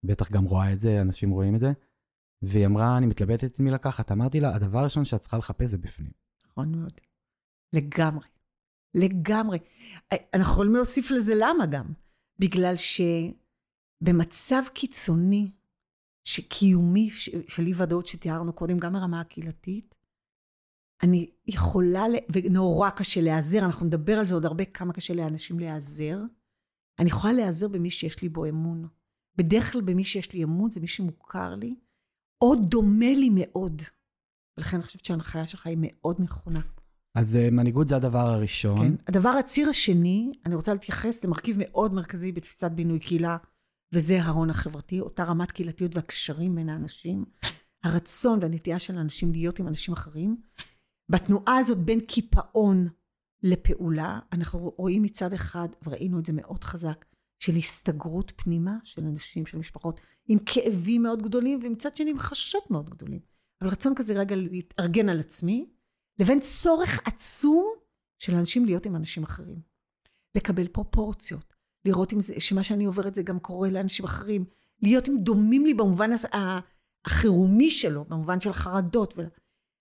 בטח 0.04 0.30
גם 0.30 0.44
רואה 0.44 0.72
את 0.72 0.78
זה, 0.78 1.00
אנשים 1.00 1.30
רואים 1.30 1.54
את 1.54 1.60
זה, 1.60 1.72
והיא 2.42 2.66
אמרה, 2.66 2.98
אני 2.98 3.06
מתלבטת 3.06 3.60
מי 3.60 3.70
לקחת. 3.70 4.12
אמרתי 4.12 4.40
לה, 4.40 4.54
הדבר 4.54 4.78
הראשון 4.78 5.04
שאת 5.04 5.20
צריכה 5.20 5.38
לחפש 5.38 5.70
זה 5.70 5.78
בפנים. 5.78 6.12
נכון 6.46 6.72
מאוד. 6.78 7.00
לגמרי. 7.72 8.28
לגמרי. 8.94 9.58
אנחנו 10.34 10.52
יכולים 10.52 10.74
להוסיף 10.74 11.10
לזה 11.10 11.32
למה 11.36 11.66
גם. 11.66 11.92
בגלל 12.38 12.74
שבמצב 12.76 14.62
קיצוני, 14.74 15.50
שקיומי 16.24 17.10
של 17.48 17.66
אי 17.66 17.72
ודאות 17.76 18.06
שתיארנו 18.06 18.52
קודם, 18.52 18.78
גם 18.78 18.92
ברמה 18.92 19.20
הקהילתית, 19.20 19.94
אני 21.02 21.30
יכולה. 21.46 22.04
ונורא 22.32 22.90
קשה 22.90 23.20
להיעזר, 23.20 23.58
אנחנו 23.58 23.86
נדבר 23.86 24.18
על 24.18 24.26
זה 24.26 24.34
עוד 24.34 24.46
הרבה, 24.46 24.64
כמה 24.64 24.92
קשה 24.92 25.14
לאנשים 25.14 25.58
להיעזר. 25.58 26.18
אני 26.98 27.08
יכולה 27.08 27.32
להיעזר 27.32 27.68
במי 27.68 27.90
שיש 27.90 28.22
לי 28.22 28.28
בו 28.28 28.48
אמון. 28.48 28.88
בדרך 29.36 29.72
כלל 29.72 29.80
במי 29.80 30.04
שיש 30.04 30.32
לי 30.32 30.44
אמון 30.44 30.70
זה 30.70 30.80
מי 30.80 30.86
שמוכר 30.86 31.54
לי, 31.54 31.74
או 32.42 32.54
דומה 32.54 33.14
לי 33.14 33.30
מאוד. 33.32 33.82
ולכן 34.56 34.76
אני 34.76 34.84
חושבת 34.84 35.04
שההנחיה 35.04 35.46
שלך 35.46 35.66
היא 35.66 35.76
מאוד 35.80 36.16
נכונה. 36.18 36.60
אז 37.14 37.36
אה, 37.36 37.50
מנהיגות 37.50 37.88
זה 37.88 37.96
הדבר 37.96 38.18
הראשון. 38.18 38.78
כן. 38.78 38.94
הדבר, 39.06 39.28
הציר 39.28 39.68
השני, 39.68 40.32
אני 40.46 40.54
רוצה 40.54 40.72
להתייחס 40.72 41.24
למרכיב 41.24 41.56
מאוד 41.58 41.94
מרכזי 41.94 42.32
בתפיסת 42.32 42.70
בינוי 42.70 42.98
קהילה, 42.98 43.36
וזה 43.92 44.22
ההון 44.22 44.50
החברתי, 44.50 45.00
אותה 45.00 45.24
רמת 45.24 45.50
קהילתיות 45.50 45.96
והקשרים 45.96 46.54
בין 46.54 46.68
האנשים, 46.68 47.24
הרצון 47.84 48.38
והנטייה 48.42 48.78
של 48.78 48.98
האנשים 48.98 49.32
להיות 49.32 49.58
עם 49.58 49.68
אנשים 49.68 49.94
אחרים. 49.94 50.36
בתנועה 51.10 51.56
הזאת 51.56 51.78
בין 51.78 52.00
קיפאון 52.00 52.88
לפעולה, 53.42 54.18
אנחנו 54.32 54.74
רואים 54.76 55.02
מצד 55.02 55.32
אחד, 55.32 55.68
וראינו 55.86 56.18
את 56.18 56.26
זה 56.26 56.32
מאוד 56.32 56.64
חזק, 56.64 57.04
של 57.38 57.56
הסתגרות 57.56 58.32
פנימה 58.36 58.76
של 58.84 59.04
אנשים, 59.04 59.46
של 59.46 59.58
משפחות, 59.58 60.00
עם 60.28 60.38
כאבים 60.46 61.02
מאוד 61.02 61.22
גדולים, 61.22 61.60
ומצד 61.62 61.96
שני 61.96 62.10
עם 62.10 62.18
חששות 62.18 62.70
מאוד 62.70 62.90
גדולים. 62.90 63.20
אבל 63.60 63.70
רצון 63.70 63.94
כזה 63.94 64.14
רגע 64.14 64.36
להתארגן 64.36 65.08
על 65.08 65.20
עצמי, 65.20 65.70
לבין 66.18 66.40
צורך 66.40 67.00
עצום 67.04 67.72
של 68.18 68.34
אנשים 68.36 68.64
להיות 68.64 68.86
עם 68.86 68.96
אנשים 68.96 69.22
אחרים. 69.22 69.60
לקבל 70.34 70.68
פרופורציות, 70.68 71.54
לראות 71.84 72.12
אם 72.12 72.20
זה, 72.20 72.40
שמה 72.40 72.62
שאני 72.62 72.84
עוברת 72.84 73.14
זה 73.14 73.22
גם 73.22 73.38
קורה 73.38 73.70
לאנשים 73.70 74.04
אחרים, 74.04 74.44
להיות 74.82 75.08
עם 75.08 75.18
דומים 75.18 75.66
לי 75.66 75.74
במובן 75.74 76.10
החירומי 77.04 77.70
שלו, 77.70 78.04
במובן 78.04 78.40
של 78.40 78.52
חרדות. 78.52 79.14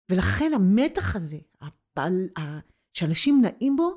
ולכן 0.10 0.52
המתח 0.56 1.16
הזה, 1.16 1.38
הפעל, 1.62 2.28
שאנשים 2.94 3.42
נעים 3.42 3.76
בו, 3.76 3.92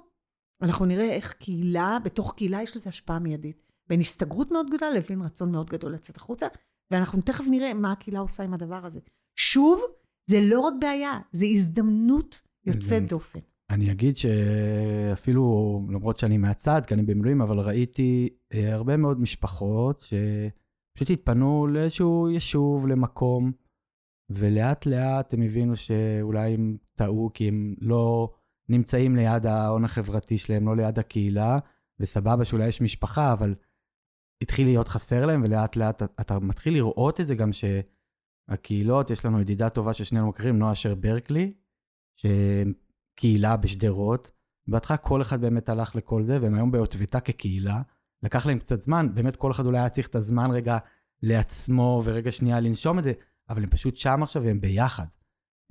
אנחנו 0.63 0.87
נראה 0.87 1.13
איך 1.13 1.33
קהילה, 1.33 1.99
בתוך 2.05 2.35
קהילה 2.37 2.63
יש 2.63 2.77
לזה 2.77 2.89
השפעה 2.89 3.19
מיידית. 3.19 3.63
בין 3.89 4.01
הסתגרות 4.01 4.51
מאוד 4.51 4.67
גדולה 4.71 4.91
לבין 4.91 5.23
רצון 5.23 5.53
מאוד 5.53 5.71
גדול 5.71 5.93
לצאת 5.93 6.17
החוצה, 6.17 6.47
ואנחנו 6.91 7.23
תכף 7.23 7.45
נראה 7.51 7.75
מה 7.75 7.93
הקהילה 7.93 8.19
עושה 8.19 8.43
עם 8.43 8.55
הדבר 8.55 8.87
הזה. 8.87 9.01
שוב, 9.37 9.83
זה 10.27 10.41
לא 10.41 10.61
רק 10.61 10.75
בעיה, 10.81 11.19
זה 11.33 11.47
הזדמנות 11.47 12.43
יוצאת 12.67 13.07
דופן. 13.09 13.39
אני 13.71 13.93
אגיד 13.93 14.17
שאפילו, 14.17 15.43
למרות 15.91 16.19
שאני 16.19 16.39
מהצד, 16.39 16.83
כי 16.87 16.95
אני 16.95 17.03
במילואים, 17.03 17.43
אבל 17.43 17.59
ראיתי 17.59 18.29
אה, 18.55 18.75
הרבה 18.75 18.97
מאוד 18.97 19.21
משפחות 19.21 20.01
שפשוט 20.01 21.11
התפנו 21.11 21.67
לאיזשהו 21.67 22.29
יישוב, 22.31 22.87
למקום, 22.87 23.53
ולאט 24.39 24.87
לאט 24.87 25.35
הם 25.35 25.43
הבינו 25.43 25.77
שאולי 25.77 26.55
הם 26.55 26.77
טעו 26.95 27.31
כי 27.35 27.49
הם 27.49 27.75
לא 27.81 28.33
נמצאים 28.69 29.17
ליד 29.17 29.47
ההון 29.47 29.85
החברתי 29.85 30.39
שלהם, 30.39 30.67
לא 30.67 30.77
ליד 30.77 30.99
הקהילה, 30.99 31.59
וסבבה 32.01 32.45
שאולי 32.45 32.67
יש 32.67 32.81
משפחה, 32.81 33.33
אבל 33.33 33.55
התחיל 34.43 34.67
להיות 34.67 34.89
חסר 34.89 35.27
להם, 35.27 35.43
ולאט 35.47 35.77
לאט 35.77 36.03
אתה 36.03 36.39
מתחיל 36.39 36.75
לראות 36.75 37.21
את 37.21 37.27
זה 37.27 37.35
גם 37.35 37.51
שהקהילות, 37.53 39.11
יש 39.11 39.25
לנו 39.25 39.41
ידידה 39.41 39.69
טובה 39.69 39.93
ששנינו 39.93 40.29
מכירים, 40.29 40.59
נועה 40.59 40.73
אשר 40.73 40.95
ברקלי, 40.95 41.53
שקהילה 42.17 43.57
בשדרות. 43.57 44.31
בהתחלה 44.69 44.97
כל 44.97 45.23
אחד 45.23 45.41
באמת 45.41 45.69
הלך 45.69 45.97
לכל 45.97 46.23
זה, 46.23 46.39
והם 46.43 46.55
היום 46.55 46.73
ביוטבתה 46.73 47.21
כקהילה. 47.21 47.83
לקח 48.23 48.47
להם 48.47 48.59
קצת 48.59 48.81
זמן, 48.81 49.15
באמת 49.15 49.37
כל 49.37 49.51
אחד 49.51 49.67
אולי 49.67 49.79
היה 49.79 49.89
צריך 49.89 50.09
את 50.09 50.15
הזמן 50.15 50.51
רגע 50.51 50.79
לעצמו, 51.23 52.03
ורגע 52.05 52.33
שנייה 52.33 52.61
לנשום 52.61 52.99
את 52.99 53.05
זה, 53.05 53.13
אבל 53.53 53.63
הם 53.63 53.71
פשוט 53.71 53.97
שם 53.97 54.23
עכשיו 54.23 54.43
והם 54.43 54.61
ביחד. 54.61 55.07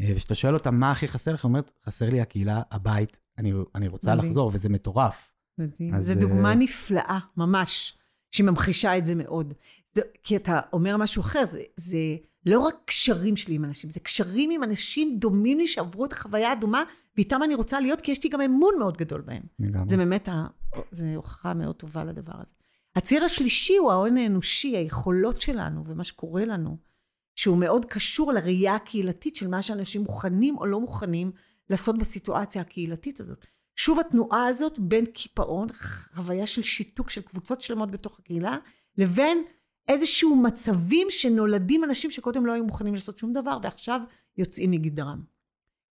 אה, 0.02 0.12
וכשאתה 0.16 0.36
שואל 0.36 0.54
אותם 0.54 0.76
מה 0.76 0.92
הכי 0.92 1.08
חסר 1.08 1.34
לך, 1.34 1.44
אומרת, 1.44 1.72
חסר 1.86 2.10
לי 2.10 2.22
הקהילה, 2.22 2.62
הבית, 2.72 3.20
אני, 3.38 3.54
אני 3.76 3.88
רוצה 3.88 4.16
מדהים. 4.16 4.30
לחזור, 4.30 4.52
וזה 4.54 4.70
מטורף. 4.70 5.32
מדהים. 5.58 6.02
זו 6.02 6.16
דוגמה 6.16 6.52
uh... 6.52 6.56
נפלאה, 6.56 7.20
ממש, 7.38 7.98
שהיא 8.32 8.46
ממחישה 8.46 8.98
את 8.98 9.06
זה 9.06 9.16
מאוד. 9.16 9.54
זה, 9.94 10.02
כי 10.24 10.36
אתה 10.36 10.60
אומר 10.74 10.98
משהו 10.98 11.22
אחר, 11.22 11.46
זה, 11.46 11.62
זה 11.78 11.98
לא 12.46 12.60
רק 12.60 12.76
קשרים 12.86 13.38
שלי 13.38 13.56
עם 13.56 13.66
אנשים, 13.66 13.90
זה 13.90 14.00
קשרים 14.00 14.52
עם 14.52 14.64
אנשים 14.64 15.18
דומים 15.20 15.58
לי 15.58 15.68
שעברו 15.68 16.06
את 16.06 16.14
החוויה 16.14 16.52
הדומה, 16.52 16.84
ואיתם 17.18 17.44
אני 17.44 17.56
רוצה 17.56 17.80
להיות, 17.80 18.02
כי 18.02 18.12
יש 18.12 18.24
לי 18.24 18.30
גם 18.30 18.42
אמון 18.42 18.74
מאוד 18.80 18.98
גדול 18.98 19.22
בהם. 19.22 19.44
לגמרי. 19.60 19.90
זה 19.90 19.98
באמת, 19.98 20.30
ה... 20.30 20.48
זה 20.92 21.14
הוכחה 21.16 21.54
מאוד 21.54 21.76
טובה 21.76 22.04
לדבר 22.04 22.34
הזה. 22.40 22.54
הציר 22.96 23.24
השלישי 23.24 23.78
הוא 23.78 23.92
ההון 23.92 24.18
האנושי, 24.18 24.78
היכולות 24.78 25.42
שלנו 25.42 25.84
ומה 25.88 26.04
שקורה 26.04 26.46
לנו. 26.46 26.90
שהוא 27.36 27.58
מאוד 27.58 27.86
קשור 27.86 28.34
לראייה 28.34 28.76
הקהילתית 28.76 29.36
של 29.36 29.48
מה 29.48 29.62
שאנשים 29.62 30.02
מוכנים 30.02 30.58
או 30.58 30.66
לא 30.66 30.80
מוכנים 30.80 31.32
לעשות 31.70 31.98
בסיטואציה 31.98 32.62
הקהילתית 32.62 33.20
הזאת. 33.20 33.46
שוב 33.76 34.00
התנועה 34.00 34.48
הזאת 34.48 34.80
בין 34.80 35.06
קיפאון, 35.06 35.68
חוויה 36.16 36.48
של 36.48 36.62
שיתוק 36.62 37.10
של 37.10 37.22
קבוצות 37.22 37.62
שלמות 37.62 37.92
בתוך 37.92 38.20
הקהילה, 38.20 38.56
לבין 38.98 39.44
איזשהו 39.88 40.36
מצבים 40.36 41.08
שנולדים 41.10 41.84
אנשים 41.84 42.12
שקודם 42.12 42.46
לא 42.46 42.52
היו 42.52 42.64
מוכנים 42.64 42.94
לעשות 42.94 43.18
שום 43.18 43.34
דבר 43.34 43.58
ועכשיו 43.64 44.02
יוצאים 44.38 44.72
מגדרם. 44.72 45.24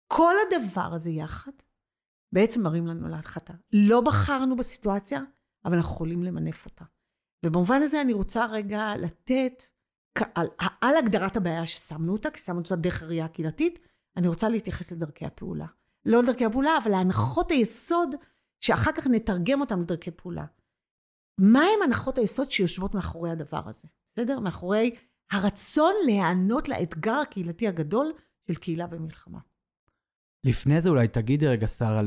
כל 0.07 0.35
הדבר 0.47 0.93
הזה 0.93 1.09
יחד 1.09 1.51
בעצם 2.31 2.63
מראים 2.63 2.87
לנו 2.87 3.07
להנחתה. 3.07 3.53
לא 3.73 4.01
בחרנו 4.01 4.55
בסיטואציה, 4.55 5.21
אבל 5.65 5.75
אנחנו 5.75 5.95
יכולים 5.95 6.23
למנף 6.23 6.65
אותה. 6.65 6.85
ובמובן 7.45 7.81
הזה 7.81 8.01
אני 8.01 8.13
רוצה 8.13 8.45
רגע 8.45 8.93
לתת 8.99 9.63
על, 10.35 10.47
על 10.81 10.95
הגדרת 10.97 11.37
הבעיה 11.37 11.65
ששמנו 11.65 12.13
אותה, 12.13 12.31
כי 12.31 12.39
שמנו 12.39 12.59
אותה 12.59 12.75
דרך 12.75 13.03
הראייה 13.03 13.25
הקהילתית, 13.25 13.79
אני 14.17 14.27
רוצה 14.27 14.49
להתייחס 14.49 14.91
לדרכי 14.91 15.25
הפעולה. 15.25 15.65
לא 16.05 16.23
לדרכי 16.23 16.45
הפעולה, 16.45 16.71
אבל 16.83 16.91
להנחות 16.91 17.51
היסוד, 17.51 18.15
שאחר 18.61 18.91
כך 18.91 19.07
נתרגם 19.07 19.61
אותן 19.61 19.79
לדרכי 19.79 20.11
פעולה. 20.11 20.45
מה 21.39 21.59
הם 21.59 21.81
הנחות 21.83 22.17
היסוד 22.17 22.51
שיושבות 22.51 22.95
מאחורי 22.95 23.31
הדבר 23.31 23.69
הזה? 23.69 23.87
בסדר? 24.13 24.39
מאחורי 24.39 24.95
הרצון 25.31 25.93
להיענות 26.05 26.69
לאתגר 26.69 27.15
הקהילתי 27.15 27.67
הגדול 27.67 28.13
של 28.47 28.55
קהילה 28.55 28.87
במלחמה. 28.87 29.39
לפני 30.43 30.81
זה 30.81 30.89
אולי 30.89 31.07
תגידי 31.07 31.47
רגע, 31.47 31.67
שרה, 31.67 32.01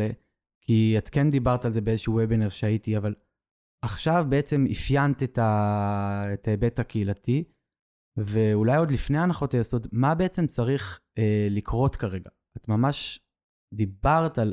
כי 0.61 0.95
את 0.99 1.09
כן 1.09 1.31
דיברת 1.31 1.65
על 1.65 1.73
זה 1.73 1.81
באיזשהו 1.81 2.15
וובינר 2.15 2.49
שהייתי, 2.49 2.97
אבל 2.97 3.15
עכשיו 3.85 4.25
בעצם 4.29 4.65
אפיינת 4.73 5.23
את 5.23 6.49
ההיבט 6.49 6.79
הקהילתי, 6.79 7.45
ואולי 8.17 8.77
עוד 8.77 8.91
לפני 8.91 9.19
הנחות 9.19 9.55
היסוד, 9.55 9.87
מה 9.93 10.15
בעצם 10.15 10.47
צריך 10.47 11.01
אה, 11.19 11.49
לקרות 11.51 11.97
כרגע? 11.97 12.31
את 12.57 12.69
ממש 12.69 13.21
דיברת 13.75 14.39
על... 14.39 14.53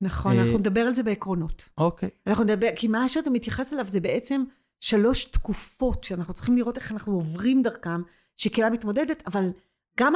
נכון, 0.00 0.32
אה... 0.32 0.42
אנחנו 0.42 0.58
נדבר 0.58 0.80
על 0.80 0.94
זה 0.94 1.02
בעקרונות. 1.02 1.68
אוקיי. 1.78 2.08
אנחנו 2.26 2.44
נדבר, 2.44 2.68
כי 2.76 2.88
מה 2.88 3.08
שאתה 3.08 3.30
מתייחס 3.30 3.72
אליו 3.72 3.88
זה 3.88 4.00
בעצם 4.00 4.44
שלוש 4.80 5.24
תקופות 5.24 6.04
שאנחנו 6.04 6.34
צריכים 6.34 6.56
לראות 6.56 6.76
איך 6.76 6.92
אנחנו 6.92 7.12
עוברים 7.12 7.62
דרכם, 7.62 8.02
שקהילה 8.36 8.70
מתמודדת, 8.70 9.22
אבל 9.26 9.50
גם 9.98 10.14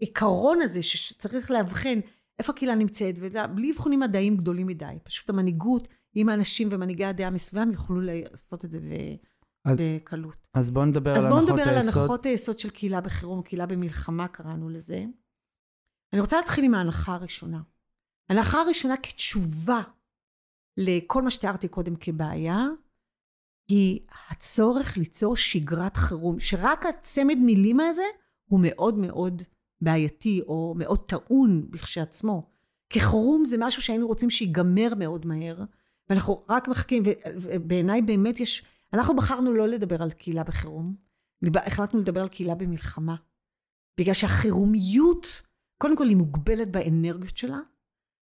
העיקרון 0.00 0.62
הזה 0.62 0.82
שצריך 0.82 1.50
לאבחן 1.50 2.00
איפה 2.38 2.52
הקהילה 2.52 2.74
נמצאת, 2.74 3.14
ובלי 3.18 3.72
אבחונים 3.72 4.00
מדעיים 4.00 4.36
גדולים 4.36 4.66
מדי, 4.66 4.98
פשוט 5.04 5.30
המנהיגות, 5.30 5.88
אם 6.16 6.28
האנשים 6.28 6.68
ומנהיגי 6.70 7.04
הדעה 7.04 7.30
מסביבם 7.30 7.72
יוכלו 7.72 8.00
לעשות 8.00 8.64
את 8.64 8.70
זה 8.70 8.78
אז, 9.64 9.76
בקלות. 9.78 10.48
אז 10.54 10.70
בואו 10.70 10.84
נדבר 10.84 11.16
אז 11.16 11.24
על 11.24 11.32
הנחות 11.32 11.36
היסוד. 11.36 11.48
אז 11.48 11.56
בואו 11.56 11.58
נדבר 11.58 11.78
על 11.78 11.88
הנחות 11.88 12.26
היסוד 12.26 12.58
של 12.58 12.70
קהילה 12.70 13.00
בחירום, 13.00 13.42
קהילה 13.42 13.66
במלחמה 13.66 14.28
קראנו 14.28 14.68
לזה. 14.68 15.04
אני 16.12 16.20
רוצה 16.20 16.36
להתחיל 16.36 16.64
עם 16.64 16.74
ההנחה 16.74 17.14
הראשונה. 17.14 17.62
ההנחה 18.30 18.60
הראשונה 18.60 18.96
כתשובה 18.96 19.82
לכל 20.76 21.22
מה 21.22 21.30
שתיארתי 21.30 21.68
קודם 21.68 21.96
כבעיה, 21.96 22.64
היא 23.70 24.00
הצורך 24.30 24.96
ליצור 24.96 25.36
שגרת 25.36 25.96
חירום, 25.96 26.40
שרק 26.40 26.86
הצמד 26.86 27.38
מילים 27.38 27.80
הזה 27.80 28.02
הוא 28.50 28.60
מאוד 28.62 28.98
מאוד 28.98 29.42
בעייתי, 29.80 30.40
או 30.46 30.74
מאוד 30.76 31.08
טעון 31.08 31.70
בכשעצמו. 31.70 32.50
כחירום 32.90 33.44
זה 33.44 33.56
משהו 33.58 33.82
שהיינו 33.82 34.06
רוצים 34.06 34.30
שיגמר 34.30 34.94
מאוד 34.96 35.26
מהר, 35.26 35.64
ואנחנו 36.08 36.44
רק 36.48 36.68
מחכים, 36.68 37.02
ובעיניי 37.34 38.02
באמת 38.02 38.40
יש 38.40 38.64
אנחנו 38.92 39.16
בחרנו 39.16 39.52
לא 39.52 39.68
לדבר 39.68 40.02
על 40.02 40.10
קהילה 40.10 40.44
בחירום, 40.44 40.94
החלטנו 41.66 42.00
לדבר 42.00 42.20
על 42.20 42.28
קהילה 42.28 42.54
במלחמה. 42.54 43.16
בגלל 44.00 44.14
שהחירומיות, 44.14 45.42
קודם 45.78 45.96
כל 45.96 46.08
היא 46.08 46.16
מוגבלת 46.16 46.70
באנרגיות 46.70 47.36
שלה, 47.36 47.58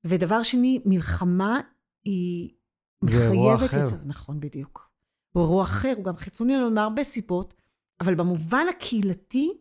ודבר 0.04 0.42
שני, 0.42 0.82
מלחמה 0.84 1.60
היא 2.04 2.54
מחייבת 3.02 3.74
את 3.82 3.88
זה. 3.88 3.96
נכון, 4.04 4.40
בדיוק. 4.40 4.90
הוא 5.32 5.42
אירוע 5.42 5.62
אחר, 5.62 5.92
הוא 5.96 6.04
גם 6.04 6.16
חיצוני 6.16 6.56
לנו 6.56 6.70
מהרבה 6.70 7.04
סיבות, 7.04 7.54
אבל 8.00 8.14
במובן 8.14 8.66
הקהילתי, 8.70 9.52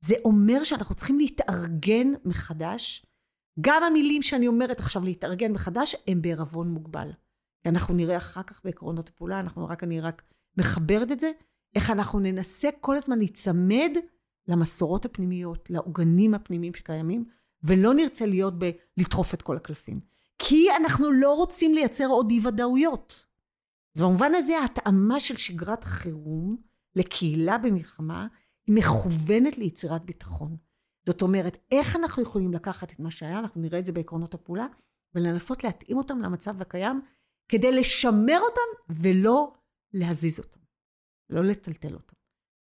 זה 0.00 0.14
אומר 0.24 0.64
שאנחנו 0.64 0.94
צריכים 0.94 1.18
להתארגן 1.18 2.12
מחדש. 2.24 3.06
גם 3.60 3.82
המילים 3.82 4.22
שאני 4.22 4.48
אומרת 4.48 4.80
עכשיו 4.80 5.04
להתארגן 5.04 5.52
מחדש, 5.52 5.96
הם 6.06 6.22
בערבון 6.22 6.68
מוגבל. 6.68 7.10
אנחנו 7.66 7.94
נראה 7.94 8.16
אחר 8.16 8.42
כך 8.42 8.60
בעקרונות 8.64 9.08
הפעולה, 9.08 9.40
אנחנו 9.40 9.66
רק, 9.68 9.84
אני 9.84 10.00
רק 10.00 10.22
מחברת 10.58 11.12
את 11.12 11.20
זה, 11.20 11.30
איך 11.74 11.90
אנחנו 11.90 12.20
ננסה 12.20 12.68
כל 12.80 12.96
הזמן 12.96 13.18
להיצמד 13.18 13.90
למסורות 14.48 15.04
הפנימיות, 15.04 15.70
לעוגנים 15.70 16.34
הפנימיים 16.34 16.74
שקיימים, 16.74 17.24
ולא 17.62 17.94
נרצה 17.94 18.26
להיות 18.26 18.54
בלטרוף 18.96 19.34
את 19.34 19.42
כל 19.42 19.56
הקלפים. 19.56 20.00
כי 20.38 20.66
אנחנו 20.76 21.12
לא 21.12 21.34
רוצים 21.34 21.74
לייצר 21.74 22.06
עוד 22.06 22.30
אי 22.30 22.40
ודאויות. 22.46 23.26
אז 23.96 24.02
במובן 24.02 24.34
הזה 24.34 24.58
ההתאמה 24.58 25.20
של 25.20 25.36
שגרת 25.36 25.84
חירום 25.84 26.56
לקהילה 26.96 27.58
במלחמה 27.58 28.26
היא 28.66 28.76
מכוונת 28.76 29.58
ליצירת 29.58 30.04
ביטחון. 30.04 30.56
זאת 31.06 31.22
אומרת, 31.22 31.56
איך 31.70 31.96
אנחנו 31.96 32.22
יכולים 32.22 32.52
לקחת 32.52 32.92
את 32.92 33.00
מה 33.00 33.10
שהיה, 33.10 33.38
אנחנו 33.38 33.60
נראה 33.60 33.78
את 33.78 33.86
זה 33.86 33.92
בעקרונות 33.92 34.34
הפעולה, 34.34 34.66
ולנסות 35.14 35.64
להתאים 35.64 35.96
אותם 35.96 36.20
למצב 36.22 36.60
הקיים, 36.62 37.00
כדי 37.48 37.72
לשמר 37.72 38.40
אותם 38.40 38.94
ולא 39.02 39.52
להזיז 39.92 40.38
אותם, 40.38 40.60
לא 41.30 41.44
לטלטל 41.44 41.94
אותם. 41.94 42.14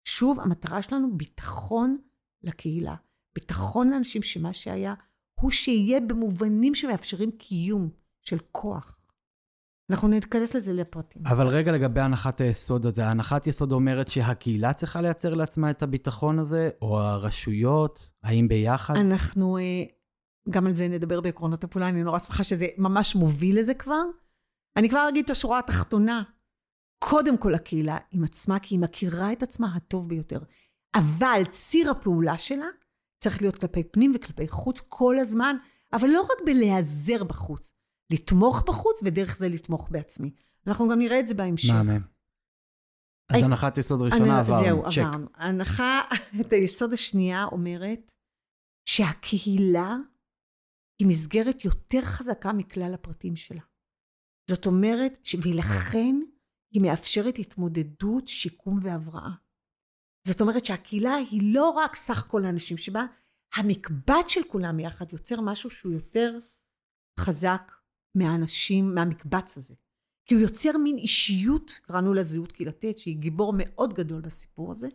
שוב, 0.04 0.40
המטרה 0.40 0.82
שלנו 0.82 1.16
ביטחון 1.16 1.98
לקהילה, 2.42 2.94
ביטחון 3.34 3.90
לאנשים 3.90 4.22
שמה 4.22 4.52
שהיה 4.52 4.94
הוא 5.40 5.50
שיהיה 5.50 6.00
במובנים 6.00 6.74
שמאפשרים 6.74 7.30
קיום 7.30 7.90
של 8.22 8.38
כוח. 8.52 8.98
אנחנו 9.90 10.08
ניכנס 10.08 10.54
לזה 10.54 10.72
לפרטים. 10.72 11.22
אבל 11.26 11.46
רגע 11.46 11.72
לגבי 11.72 12.00
הנחת 12.00 12.40
היסוד 12.40 12.86
הזה, 12.86 13.06
הנחת 13.06 13.46
יסוד 13.46 13.72
אומרת 13.72 14.08
שהקהילה 14.08 14.72
צריכה 14.72 15.00
לייצר 15.00 15.34
לעצמה 15.34 15.70
את 15.70 15.82
הביטחון 15.82 16.38
הזה, 16.38 16.70
או 16.82 17.00
הרשויות, 17.00 18.10
האם 18.22 18.48
ביחד? 18.48 18.94
אנחנו, 18.96 19.58
אה, 19.58 19.62
גם 20.50 20.66
על 20.66 20.72
זה 20.72 20.88
נדבר 20.88 21.20
בעקרונות 21.20 21.64
הפעולה, 21.64 21.88
אני 21.88 22.02
נורא 22.02 22.18
שמחה 22.18 22.44
שזה 22.44 22.66
ממש 22.78 23.16
מוביל 23.16 23.58
לזה 23.58 23.74
כבר. 23.74 24.02
אני 24.76 24.88
כבר 24.88 25.06
אגיד 25.08 25.24
את 25.24 25.30
השורה 25.30 25.58
התחתונה. 25.58 26.22
קודם 26.98 27.38
כל 27.38 27.54
הקהילה 27.54 27.98
עם 28.10 28.24
עצמה, 28.24 28.58
כי 28.58 28.74
היא 28.74 28.80
מכירה 28.80 29.32
את 29.32 29.42
עצמה 29.42 29.74
הטוב 29.76 30.08
ביותר. 30.08 30.40
אבל 30.94 31.42
ציר 31.50 31.90
הפעולה 31.90 32.38
שלה 32.38 32.66
צריך 33.22 33.42
להיות 33.42 33.58
כלפי 33.58 33.84
פנים 33.84 34.12
וכלפי 34.14 34.48
חוץ 34.48 34.80
כל 34.88 35.18
הזמן, 35.18 35.56
אבל 35.92 36.08
לא 36.08 36.22
רק 36.22 36.38
בלהיעזר 36.46 37.24
בחוץ, 37.24 37.72
לתמוך 38.12 38.62
בחוץ 38.66 39.00
ודרך 39.04 39.36
זה 39.36 39.48
לתמוך 39.48 39.88
בעצמי. 39.90 40.34
אנחנו 40.66 40.88
גם 40.88 40.98
נראה 40.98 41.20
את 41.20 41.28
זה 41.28 41.34
בהמשך. 41.34 41.72
מהמם. 41.72 42.00
אז 43.30 43.42
הנחת 43.42 43.78
יסוד 43.78 44.02
ראשונה 44.02 44.38
עברנו, 44.38 44.64
זהו, 44.64 44.82
צ'ק. 44.82 44.98
עברנו. 44.98 45.26
ההנחה, 45.34 46.00
את 46.40 46.52
היסוד 46.52 46.92
השנייה 46.92 47.44
אומרת 47.44 48.12
שהקהילה 48.84 49.96
היא 50.98 51.08
מסגרת 51.08 51.64
יותר 51.64 52.00
חזקה 52.00 52.52
מכלל 52.52 52.94
הפרטים 52.94 53.36
שלה. 53.36 53.60
זאת 54.52 54.66
אומרת, 54.66 55.18
ש- 55.22 55.36
ולכן 55.42 56.16
היא 56.72 56.82
מאפשרת 56.82 57.38
התמודדות, 57.38 58.28
שיקום 58.28 58.78
והבראה. 58.82 59.30
זאת 60.26 60.40
אומרת 60.40 60.64
שהקהילה 60.64 61.14
היא 61.14 61.54
לא 61.54 61.70
רק 61.70 61.96
סך 61.96 62.26
כל 62.28 62.44
האנשים 62.44 62.76
שבה, 62.76 63.04
המקבץ 63.54 64.28
של 64.28 64.40
כולם 64.48 64.80
יחד 64.80 65.12
יוצר 65.12 65.40
משהו 65.40 65.70
שהוא 65.70 65.92
יותר 65.92 66.38
חזק 67.20 67.72
מהאנשים, 68.14 68.94
מהמקבץ 68.94 69.56
הזה. 69.56 69.74
כי 70.24 70.34
הוא 70.34 70.42
יוצר 70.42 70.78
מין 70.78 70.98
אישיות, 70.98 71.70
קראנו 71.82 72.14
לה 72.14 72.22
זהות 72.22 72.52
קהילתית, 72.52 72.98
שהיא 72.98 73.16
גיבור 73.16 73.54
מאוד 73.56 73.94
גדול 73.94 74.20
בסיפור 74.20 74.70
הזה. 74.70 74.88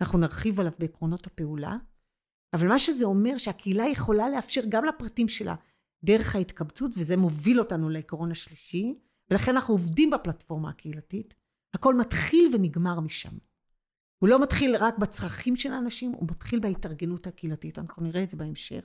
אנחנו 0.00 0.18
נרחיב 0.18 0.60
עליו 0.60 0.72
בעקרונות 0.78 1.26
הפעולה. 1.26 1.76
אבל 2.54 2.68
מה 2.68 2.78
שזה 2.78 3.04
אומר, 3.04 3.38
שהקהילה 3.38 3.84
יכולה 3.88 4.28
לאפשר 4.28 4.60
גם 4.68 4.84
לפרטים 4.84 5.28
שלה 5.28 5.54
דרך 6.04 6.36
ההתקבצות, 6.36 6.90
וזה 6.96 7.16
מוביל 7.16 7.58
אותנו 7.58 7.88
לעקרון 7.88 8.30
השלישי, 8.30 8.94
ולכן 9.30 9.56
אנחנו 9.56 9.74
עובדים 9.74 10.10
בפלטפורמה 10.10 10.70
הקהילתית. 10.70 11.34
הכל 11.74 11.94
מתחיל 11.94 12.50
ונגמר 12.54 13.00
משם. 13.00 13.38
הוא 14.18 14.28
לא 14.28 14.42
מתחיל 14.42 14.76
רק 14.76 14.98
בצרכים 14.98 15.56
של 15.56 15.72
האנשים, 15.72 16.12
הוא 16.12 16.28
מתחיל 16.30 16.60
בהתארגנות 16.60 17.26
הקהילתית. 17.26 17.78
אנחנו 17.78 18.02
נראה 18.02 18.22
את 18.22 18.30
זה 18.30 18.36
בהמשך. 18.36 18.84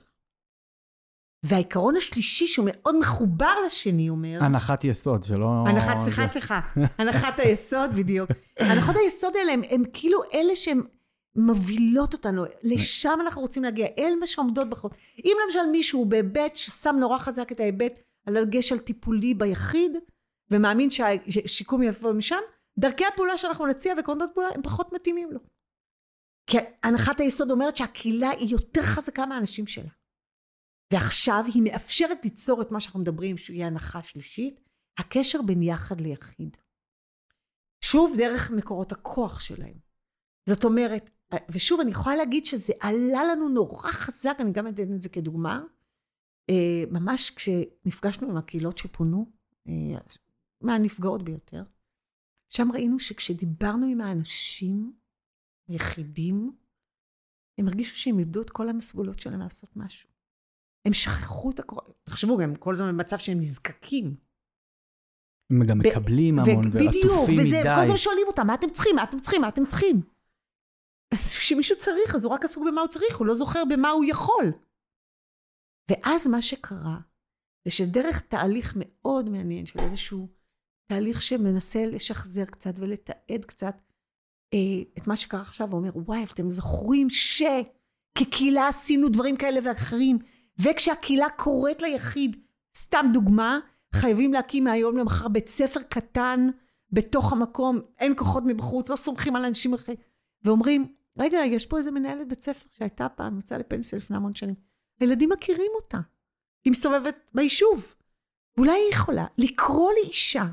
והעיקרון 1.42 1.96
השלישי, 1.96 2.46
שהוא 2.46 2.68
מאוד 2.72 2.98
מחובר 2.98 3.54
לשני, 3.66 4.08
אומר... 4.08 4.38
הנחת 4.44 4.84
יסוד, 4.84 5.22
שלא... 5.22 5.64
הנחת, 5.68 5.96
סליחה, 5.98 6.28
סליחה. 6.28 6.60
הנחת 6.98 7.40
היסוד, 7.40 7.90
בדיוק. 7.96 8.30
הנחות 8.58 8.96
היסוד 8.96 9.32
האלה 9.36 9.52
הם, 9.52 9.62
הם 9.70 9.82
כאילו 9.92 10.18
אלה 10.34 10.56
שהן 10.56 10.80
מובילות 11.36 12.12
אותנו, 12.12 12.44
לשם 12.62 13.18
אנחנו 13.20 13.42
רוצים 13.42 13.62
להגיע, 13.62 13.86
אל 13.98 14.14
מה 14.20 14.26
שעומדות 14.26 14.70
בחוק. 14.70 14.94
אם 15.24 15.36
למשל 15.44 15.66
מישהו 15.72 16.04
בהיבט 16.04 16.56
ששם 16.56 16.96
נורא 17.00 17.18
חזק 17.18 17.52
את 17.52 17.60
ההיבט 17.60 17.92
על 18.26 18.36
הדגש 18.36 18.72
על 18.72 18.78
טיפולי 18.78 19.34
ביחיד, 19.34 19.92
ומאמין 20.50 20.90
שהשיקום 20.90 21.82
יבוא 21.82 22.12
משם, 22.12 22.40
דרכי 22.78 23.04
הפעולה 23.06 23.38
שאנחנו 23.38 23.66
נציע 23.66 23.94
ועקרונות 23.96 24.30
פעולה 24.34 24.48
הם 24.54 24.62
פחות 24.62 24.92
מתאימים 24.92 25.32
לו. 25.32 25.40
כי 26.50 26.58
הנחת 26.82 27.20
היסוד 27.20 27.50
אומרת 27.50 27.76
שהקהילה 27.76 28.30
היא 28.30 28.48
יותר 28.48 28.82
חזקה 28.82 29.26
מהאנשים 29.26 29.66
שלה. 29.66 29.90
ועכשיו 30.92 31.44
היא 31.54 31.62
מאפשרת 31.62 32.24
ליצור 32.24 32.62
את 32.62 32.70
מה 32.70 32.80
שאנחנו 32.80 33.00
מדברים, 33.00 33.36
שהיא 33.36 33.64
הנחה 33.64 34.02
שלישית, 34.02 34.60
הקשר 34.98 35.42
בין 35.42 35.62
יחד 35.62 36.00
ליחיד. 36.00 36.56
שוב, 37.84 38.14
דרך 38.18 38.50
מקורות 38.50 38.92
הכוח 38.92 39.40
שלהם. 39.40 39.78
זאת 40.48 40.64
אומרת, 40.64 41.10
ושוב, 41.50 41.80
אני 41.80 41.90
יכולה 41.90 42.16
להגיד 42.16 42.46
שזה 42.46 42.72
עלה 42.80 43.24
לנו 43.24 43.48
נורא 43.48 43.90
חזק, 43.90 44.36
אני 44.40 44.52
גם 44.52 44.68
אתן 44.68 44.94
את 44.94 45.02
זה 45.02 45.08
כדוגמה, 45.08 45.62
ממש 46.90 47.30
כשנפגשנו 47.30 48.30
עם 48.30 48.36
הקהילות 48.36 48.78
שפונו, 48.78 49.32
מהנפגעות 50.60 51.22
ביותר, 51.22 51.62
שם 52.52 52.72
ראינו 52.72 52.98
שכשדיברנו 52.98 53.86
עם 53.86 54.00
האנשים 54.00 54.92
היחידים, 55.68 56.56
הם 57.58 57.68
הרגישו 57.68 57.96
שהם 57.96 58.18
איבדו 58.18 58.42
את 58.42 58.50
כל 58.50 58.68
המסגולות 58.68 59.18
שלהם 59.18 59.40
לעשות 59.40 59.76
משהו. 59.76 60.08
הם 60.86 60.92
שכחו 60.92 61.50
את 61.50 61.58
הכל, 61.58 61.80
תחשבו, 62.02 62.40
הם 62.40 62.54
כל 62.54 62.74
הזמן 62.74 62.92
במצב 62.92 63.18
שהם 63.18 63.40
נזקקים. 63.40 64.16
הם 65.52 65.62
גם 65.68 65.78
מקבלים 65.78 66.38
המון 66.38 66.66
ועטופים 66.66 67.38
מדי. 67.38 67.60
וכל 67.60 67.80
הזמן 67.82 67.96
שואלים 67.96 68.26
אותם, 68.26 68.46
מה 68.46 68.54
אתם 68.54 68.70
צריכים, 68.70 68.96
מה 68.96 69.04
אתם 69.04 69.20
צריכים, 69.20 69.40
מה 69.40 69.48
אתם 69.48 69.66
צריכים. 69.66 70.15
אז 71.14 71.32
כשמישהו 71.32 71.76
צריך, 71.76 72.14
אז 72.14 72.24
הוא 72.24 72.32
רק 72.32 72.44
עסוק 72.44 72.64
במה 72.66 72.80
הוא 72.80 72.88
צריך, 72.88 73.16
הוא 73.16 73.26
לא 73.26 73.34
זוכר 73.34 73.62
במה 73.70 73.88
הוא 73.88 74.04
יכול. 74.04 74.52
ואז 75.90 76.26
מה 76.26 76.42
שקרה, 76.42 76.98
זה 77.64 77.70
שדרך 77.70 78.20
תהליך 78.20 78.72
מאוד 78.76 79.28
מעניין 79.28 79.66
של 79.66 79.78
איזשהו 79.78 80.28
תהליך 80.86 81.22
שמנסה 81.22 81.86
לשחזר 81.86 82.44
קצת 82.44 82.74
ולתעד 82.76 83.44
קצת 83.46 83.80
אה, 84.54 84.58
את 84.98 85.06
מה 85.06 85.16
שקרה 85.16 85.40
עכשיו, 85.40 85.68
ואומר, 85.70 85.90
וואי, 85.94 86.24
אתם 86.24 86.50
זוכרים 86.50 87.08
שכקהילה 87.10 88.68
עשינו 88.68 89.08
דברים 89.08 89.36
כאלה 89.36 89.60
ואחרים, 89.64 90.18
וכשהקהילה 90.58 91.30
קוראת 91.30 91.82
ליחיד, 91.82 92.36
סתם 92.76 93.06
דוגמה, 93.12 93.58
חייבים 93.94 94.32
להקים 94.32 94.64
מהיום 94.64 94.96
למחר 94.96 95.28
בית 95.28 95.48
ספר 95.48 95.82
קטן 95.82 96.48
בתוך 96.92 97.32
המקום, 97.32 97.80
אין 97.98 98.12
כוחות 98.16 98.42
מבחוץ, 98.46 98.88
לא 98.88 98.96
סומכים 98.96 99.36
על 99.36 99.44
אנשים 99.44 99.74
אחרים, 99.74 99.98
ואומרים, 100.44 100.95
רגע, 101.18 101.38
יש 101.38 101.66
פה 101.66 101.78
איזה 101.78 101.90
מנהלת 101.90 102.28
בית 102.28 102.42
ספר 102.42 102.68
שהייתה 102.70 103.08
פעם, 103.08 103.38
יצאה 103.38 103.58
לפנסיה 103.58 103.98
לפני 103.98 104.16
המון 104.16 104.34
שנים. 104.34 104.54
הילדים 105.00 105.30
מכירים 105.30 105.72
אותה. 105.74 105.98
היא 106.64 106.70
מסתובבת 106.70 107.16
ביישוב. 107.34 107.94
ואולי 108.56 108.72
היא 108.72 108.92
יכולה 108.92 109.26
לקרוא 109.38 109.92
לאישה 109.92 110.46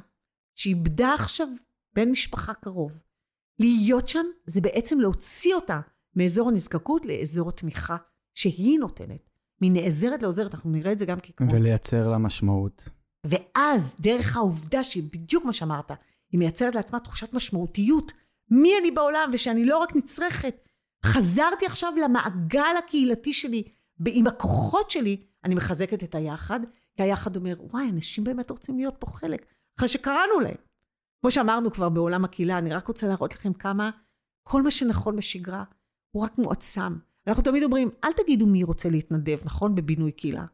שאיבדה 0.55 1.13
עכשיו 1.13 1.47
בן 1.95 2.09
משפחה 2.09 2.53
קרוב. 2.53 2.91
להיות 3.59 4.07
שם 4.07 4.25
זה 4.45 4.61
בעצם 4.61 4.99
להוציא 4.99 5.55
אותה 5.55 5.79
מאזור 6.15 6.49
הנזקקות 6.49 7.05
לאזור 7.05 7.49
התמיכה 7.49 7.97
שהיא 8.35 8.79
נותנת. 8.79 9.29
מנעזרת 9.61 10.23
לעוזרת, 10.23 10.55
אנחנו 10.55 10.71
נראה 10.71 10.91
את 10.91 10.99
זה 10.99 11.05
גם 11.05 11.17
כעקרון. 11.23 11.49
ולייצר 11.51 12.09
לה 12.09 12.17
משמעות. 12.17 12.89
ואז, 13.25 13.95
דרך 13.99 14.35
העובדה 14.35 14.83
שהיא 14.83 15.03
בדיוק 15.13 15.45
מה 15.45 15.53
שאמרת, 15.53 15.91
היא 16.31 16.39
מייצרת 16.39 16.75
לעצמה 16.75 16.99
תחושת 16.99 17.33
משמעותיות, 17.33 18.11
מי 18.61 18.77
אני 18.81 18.91
בעולם, 18.91 19.29
ושאני 19.33 19.65
לא 19.65 19.77
רק 19.77 19.95
נצרכת. 19.95 20.55
חזרתי 21.05 21.65
עכשיו 21.65 21.93
למעגל 22.03 22.75
הקהילתי 22.79 23.33
שלי, 23.33 23.63
עם 24.05 24.27
הכוחות 24.27 24.91
שלי, 24.91 25.17
אני 25.43 25.55
מחזקת 25.55 26.03
את 26.03 26.15
היחד, 26.15 26.59
כי 26.95 27.03
היחד 27.03 27.35
אומר, 27.35 27.55
וואי, 27.59 27.89
אנשים 27.89 28.23
באמת 28.23 28.51
רוצים 28.51 28.77
להיות 28.77 28.95
פה 28.99 29.07
חלק, 29.07 29.45
אחרי 29.77 29.87
שקראנו 29.87 30.39
להם. 30.39 30.55
כמו 31.21 31.31
שאמרנו 31.31 31.71
כבר 31.71 31.89
בעולם 31.89 32.25
הקהילה, 32.25 32.57
אני 32.57 32.73
רק 32.73 32.87
רוצה 32.87 33.07
להראות 33.07 33.33
לכם 33.33 33.53
כמה 33.53 33.89
כל 34.43 34.61
מה 34.61 34.71
שנכון 34.71 35.15
בשגרה 35.15 35.63
הוא 36.11 36.23
רק 36.23 36.37
מועצם. 36.37 36.95
אנחנו 37.27 37.43
תמיד 37.43 37.63
אומרים, 37.63 37.89
אל 38.03 38.13
תגידו 38.13 38.47
מי 38.47 38.63
רוצה 38.63 38.89
להתנדב, 38.89 39.39
נכון? 39.45 39.75
בבינוי 39.75 40.11
קהילה. 40.11 40.45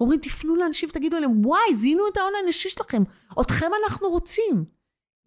אומרים, 0.00 0.20
תפנו 0.20 0.56
לאנשים 0.56 0.88
ותגידו 0.88 1.20
להם, 1.20 1.46
וואי, 1.46 1.76
זיהינו 1.76 2.02
את 2.12 2.16
ההון 2.16 2.32
האנושי 2.40 2.68
שלכם, 2.68 3.02
אתכם 3.40 3.70
אנחנו 3.84 4.08
רוצים. 4.08 4.64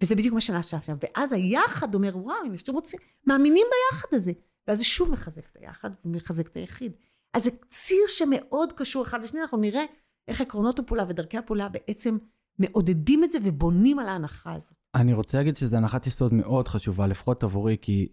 וזה 0.01 0.15
בדיוק 0.15 0.33
מה 0.33 0.41
שנעשה 0.41 0.77
שם. 0.81 0.95
ואז 1.03 1.31
היחד 1.31 1.95
אומר, 1.95 2.17
וואו, 2.17 2.37
אנשים 2.51 2.73
רוצים, 2.73 2.99
מאמינים 3.27 3.67
ביחד 3.71 4.07
הזה. 4.11 4.31
ואז 4.67 4.77
זה 4.77 4.83
שוב 4.83 5.11
מחזק 5.11 5.45
את 5.51 5.57
היחד 5.61 5.89
ומחזק 6.05 6.47
את 6.47 6.55
היחיד. 6.55 6.91
אז 7.33 7.43
זה 7.43 7.49
ציר 7.69 8.03
שמאוד 8.07 8.73
קשור 8.73 9.03
אחד 9.03 9.21
לשני, 9.21 9.41
אנחנו 9.41 9.57
נראה 9.57 9.83
איך 10.27 10.41
עקרונות 10.41 10.79
הפעולה 10.79 11.03
ודרכי 11.09 11.37
הפעולה 11.37 11.69
בעצם 11.69 12.17
מעודדים 12.59 13.23
את 13.23 13.31
זה 13.31 13.37
ובונים 13.43 13.99
על 13.99 14.07
ההנחה 14.07 14.53
הזאת. 14.53 14.73
אני 14.95 15.13
רוצה 15.13 15.37
להגיד 15.37 15.57
שזו 15.57 15.77
הנחת 15.77 16.07
יסוד 16.07 16.33
מאוד 16.33 16.67
חשובה, 16.67 17.07
לפחות 17.07 17.43
עבורי, 17.43 17.77
כי 17.81 18.07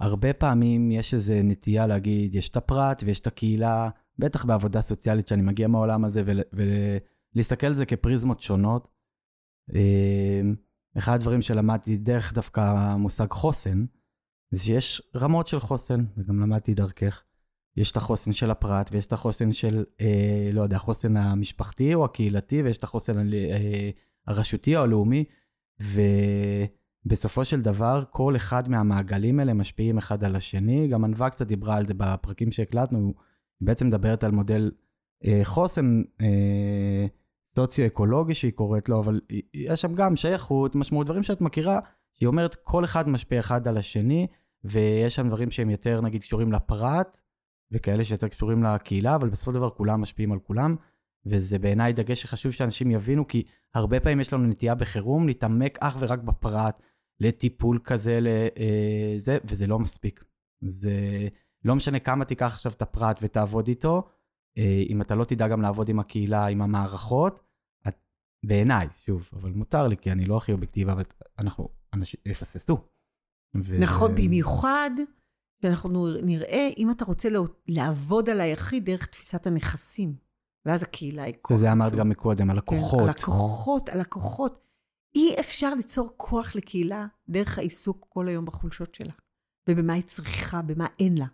הרבה 0.00 0.32
פעמים 0.32 0.90
יש 0.90 1.14
איזו 1.14 1.34
נטייה 1.44 1.86
להגיד, 1.86 2.34
יש 2.34 2.48
את 2.48 2.56
הפרט 2.56 3.02
ויש 3.06 3.20
את 3.20 3.26
הקהילה, 3.26 3.88
בטח 4.18 4.44
בעבודה 4.44 4.80
סוציאלית, 4.80 5.28
שאני 5.28 5.42
מגיע 5.42 5.68
מהעולם 5.68 6.04
הזה, 6.04 6.22
ולהסתכל 7.34 7.66
על 7.66 7.74
זה 7.74 7.86
כפריזמות 7.86 8.40
שונות. 8.40 8.88
אחד 10.98 11.14
הדברים 11.14 11.42
שלמדתי 11.42 11.96
דרך 11.96 12.32
דווקא 12.34 12.60
המושג 12.60 13.30
חוסן, 13.30 13.84
זה 14.50 14.60
שיש 14.60 15.02
רמות 15.16 15.46
של 15.46 15.60
חוסן, 15.60 16.04
וגם 16.16 16.40
למדתי 16.40 16.74
דרכך. 16.74 17.22
יש 17.76 17.92
את 17.92 17.96
החוסן 17.96 18.32
של 18.32 18.50
הפרט, 18.50 18.90
ויש 18.92 19.06
את 19.06 19.12
החוסן 19.12 19.52
של, 19.52 19.84
אה, 20.00 20.50
לא 20.52 20.62
יודע, 20.62 20.76
החוסן 20.76 21.16
המשפחתי 21.16 21.94
או 21.94 22.04
הקהילתי, 22.04 22.62
ויש 22.62 22.76
את 22.78 22.84
החוסן 22.84 23.32
אה, 23.32 23.90
הרשותי 24.26 24.76
או 24.76 24.82
הלאומי, 24.82 25.24
ובסופו 25.80 27.44
של 27.44 27.60
דבר, 27.60 28.04
כל 28.10 28.36
אחד 28.36 28.68
מהמעגלים 28.68 29.40
האלה 29.40 29.54
משפיעים 29.54 29.98
אחד 29.98 30.24
על 30.24 30.36
השני. 30.36 30.88
גם 30.88 31.04
ענווה 31.04 31.30
קצת 31.30 31.46
דיברה 31.46 31.76
על 31.76 31.86
זה 31.86 31.94
בפרקים 31.94 32.52
שהקלטנו, 32.52 32.98
היא 33.60 33.66
בעצם 33.66 33.86
מדברת 33.86 34.24
על 34.24 34.30
מודל 34.30 34.70
אה, 35.24 35.40
חוסן 35.44 36.02
אה, 36.20 37.06
סוציו-אקולוגי 37.58 38.34
שהיא 38.34 38.52
קוראת 38.52 38.88
לו, 38.88 39.00
אבל 39.00 39.20
יש 39.54 39.80
שם 39.80 39.94
גם 39.94 40.16
שייכות, 40.16 40.74
משמעות, 40.74 41.06
דברים 41.06 41.22
שאת 41.22 41.40
מכירה, 41.40 41.80
שהיא 42.14 42.26
אומרת, 42.26 42.54
כל 42.54 42.84
אחד 42.84 43.08
משפיע 43.08 43.40
אחד 43.40 43.68
על 43.68 43.76
השני, 43.76 44.26
ויש 44.64 45.14
שם 45.14 45.28
דברים 45.28 45.50
שהם 45.50 45.70
יותר, 45.70 46.00
נגיד, 46.00 46.22
קשורים 46.22 46.52
לפרט, 46.52 47.18
וכאלה 47.72 48.04
שיותר 48.04 48.28
קשורים 48.28 48.62
לקהילה, 48.62 49.14
אבל 49.14 49.28
בסופו 49.28 49.50
של 49.50 49.56
דבר 49.56 49.70
כולם 49.70 50.00
משפיעים 50.00 50.32
על 50.32 50.38
כולם, 50.38 50.74
וזה 51.26 51.58
בעיניי 51.58 51.92
דגש 51.92 52.22
שחשוב 52.22 52.52
שאנשים 52.52 52.90
יבינו, 52.90 53.28
כי 53.28 53.42
הרבה 53.74 54.00
פעמים 54.00 54.20
יש 54.20 54.32
לנו 54.32 54.46
נטייה 54.46 54.74
בחירום 54.74 55.26
להתעמק 55.26 55.78
אך 55.80 55.96
ורק 56.00 56.18
בפרט, 56.18 56.82
לטיפול 57.20 57.78
כזה, 57.84 58.18
לזה, 58.22 59.32
אה, 59.32 59.38
וזה 59.44 59.66
לא 59.66 59.78
מספיק. 59.78 60.24
זה 60.64 61.28
לא 61.64 61.74
משנה 61.74 61.98
כמה 61.98 62.24
תיקח 62.24 62.46
עכשיו 62.46 62.72
את 62.72 62.82
הפרט 62.82 63.18
ותעבוד 63.22 63.68
איתו, 63.68 64.02
אה, 64.58 64.82
אם 64.88 65.02
אתה 65.02 65.14
לא 65.14 65.24
תדע 65.24 65.48
גם 65.48 65.62
לעבוד 65.62 65.88
עם 65.88 65.98
הקהילה, 65.98 66.46
עם 66.46 66.62
המערכות, 66.62 67.47
בעיניי, 68.46 68.88
שוב, 69.04 69.28
אבל 69.32 69.50
מותר 69.50 69.88
לי, 69.88 69.96
כי 69.96 70.12
אני 70.12 70.24
לא 70.24 70.36
הכי 70.36 70.52
אובייקטיבי, 70.52 70.92
אבל 70.92 71.02
אנחנו, 71.38 71.68
אנשים 71.94 72.20
יפספסו. 72.26 72.78
ו... 73.56 73.78
נכון, 73.78 74.14
במיוחד 74.14 74.90
שאנחנו 75.62 76.06
נראה, 76.22 76.68
אם 76.76 76.90
אתה 76.90 77.04
רוצה 77.04 77.28
לעבוד 77.68 78.30
על 78.30 78.40
היחיד 78.40 78.84
דרך 78.84 79.06
תפיסת 79.06 79.46
הנכסים, 79.46 80.16
ואז 80.66 80.82
הקהילה 80.82 81.22
היא 81.22 81.34
כוח. 81.42 81.56
וזה 81.56 81.72
אמרת 81.72 81.92
גם 81.92 82.08
מקודם, 82.08 82.50
הלקוחות. 82.50 83.00
כן, 83.00 83.06
הלקוחות, 83.08 83.88
הלקוחות. 83.88 84.64
אי 85.14 85.40
אפשר 85.40 85.74
ליצור 85.74 86.10
כוח 86.16 86.56
לקהילה 86.56 87.06
דרך 87.28 87.58
העיסוק 87.58 88.06
כל 88.08 88.28
היום 88.28 88.44
בחולשות 88.44 88.94
שלה, 88.94 89.12
ובמה 89.70 89.92
היא 89.92 90.02
צריכה, 90.02 90.62
במה 90.62 90.86
אין 90.98 91.18
לה. 91.18 91.26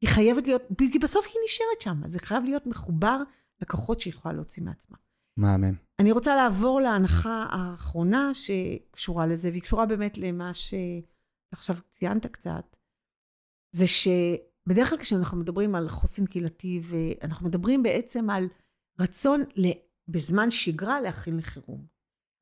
היא 0.00 0.10
חייבת 0.10 0.46
להיות, 0.46 0.62
כי 0.92 0.98
בסוף 0.98 1.26
היא 1.26 1.34
נשארת 1.44 1.80
שם, 1.80 2.04
אז 2.04 2.12
זה 2.12 2.18
חייב 2.18 2.44
להיות 2.44 2.66
מחובר 2.66 3.22
לכוחות 3.62 4.00
שהיא 4.00 4.12
יכולה 4.12 4.34
להוציא 4.34 4.62
מעצמה. 4.62 4.96
מהמם. 5.40 5.74
אני 5.98 6.12
רוצה 6.12 6.36
לעבור 6.36 6.80
להנחה 6.80 7.46
האחרונה 7.50 8.34
שקשורה 8.34 9.26
לזה, 9.26 9.48
והיא 9.50 9.62
קשורה 9.62 9.86
באמת 9.86 10.18
למה 10.18 10.50
שעכשיו 10.54 11.76
ציינת 11.90 12.26
קצת, 12.26 12.76
זה 13.76 13.86
שבדרך 13.86 14.88
כלל 14.88 14.98
כשאנחנו 14.98 15.36
מדברים 15.36 15.74
על 15.74 15.88
חוסן 15.88 16.26
קהילתי, 16.26 16.80
ואנחנו 16.82 17.46
מדברים 17.46 17.82
בעצם 17.82 18.30
על 18.30 18.48
רצון 19.00 19.44
בזמן 20.08 20.50
שגרה 20.50 21.00
להכין 21.00 21.36
לחירום. 21.36 21.86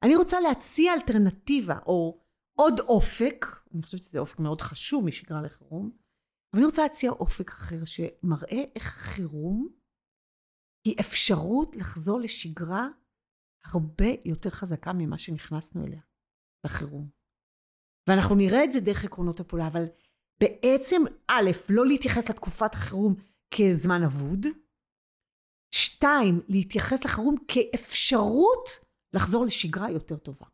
אני 0.02 0.16
רוצה 0.16 0.40
להציע 0.40 0.94
אלטרנטיבה, 0.94 1.78
או 1.86 2.20
עוד 2.58 2.80
אופק, 2.80 3.46
אני 3.74 3.82
חושבת 3.82 4.02
שזה 4.02 4.18
אופק 4.18 4.38
מאוד 4.38 4.60
חשוב 4.60 5.04
משגרה 5.04 5.42
לחירום, 5.42 5.90
אבל 6.52 6.60
אני 6.60 6.66
רוצה 6.66 6.82
להציע 6.82 7.10
אופק 7.10 7.50
אחר 7.50 7.84
שמראה 7.84 8.64
איך 8.76 8.84
חירום 8.84 9.77
היא 10.88 10.96
אפשרות 11.00 11.76
לחזור 11.76 12.20
לשגרה 12.20 12.88
הרבה 13.64 14.06
יותר 14.24 14.50
חזקה 14.50 14.92
ממה 14.92 15.18
שנכנסנו 15.18 15.84
אליה, 15.86 16.00
לחירום. 16.64 17.08
ואנחנו 18.06 18.34
נראה 18.34 18.64
את 18.64 18.72
זה 18.72 18.80
דרך 18.80 19.04
עקרונות 19.04 19.40
הפעולה, 19.40 19.66
אבל 19.66 19.84
בעצם, 20.40 21.02
א', 21.26 21.50
לא 21.70 21.86
להתייחס 21.86 22.30
לתקופת 22.30 22.74
החירום 22.74 23.14
כזמן 23.54 24.02
אבוד, 24.02 24.46
שתיים, 25.70 26.40
להתייחס 26.48 27.04
לחירום 27.04 27.36
כאפשרות 27.48 28.68
לחזור 29.12 29.44
לשגרה 29.44 29.90
יותר 29.90 30.16
טובה. 30.16 30.46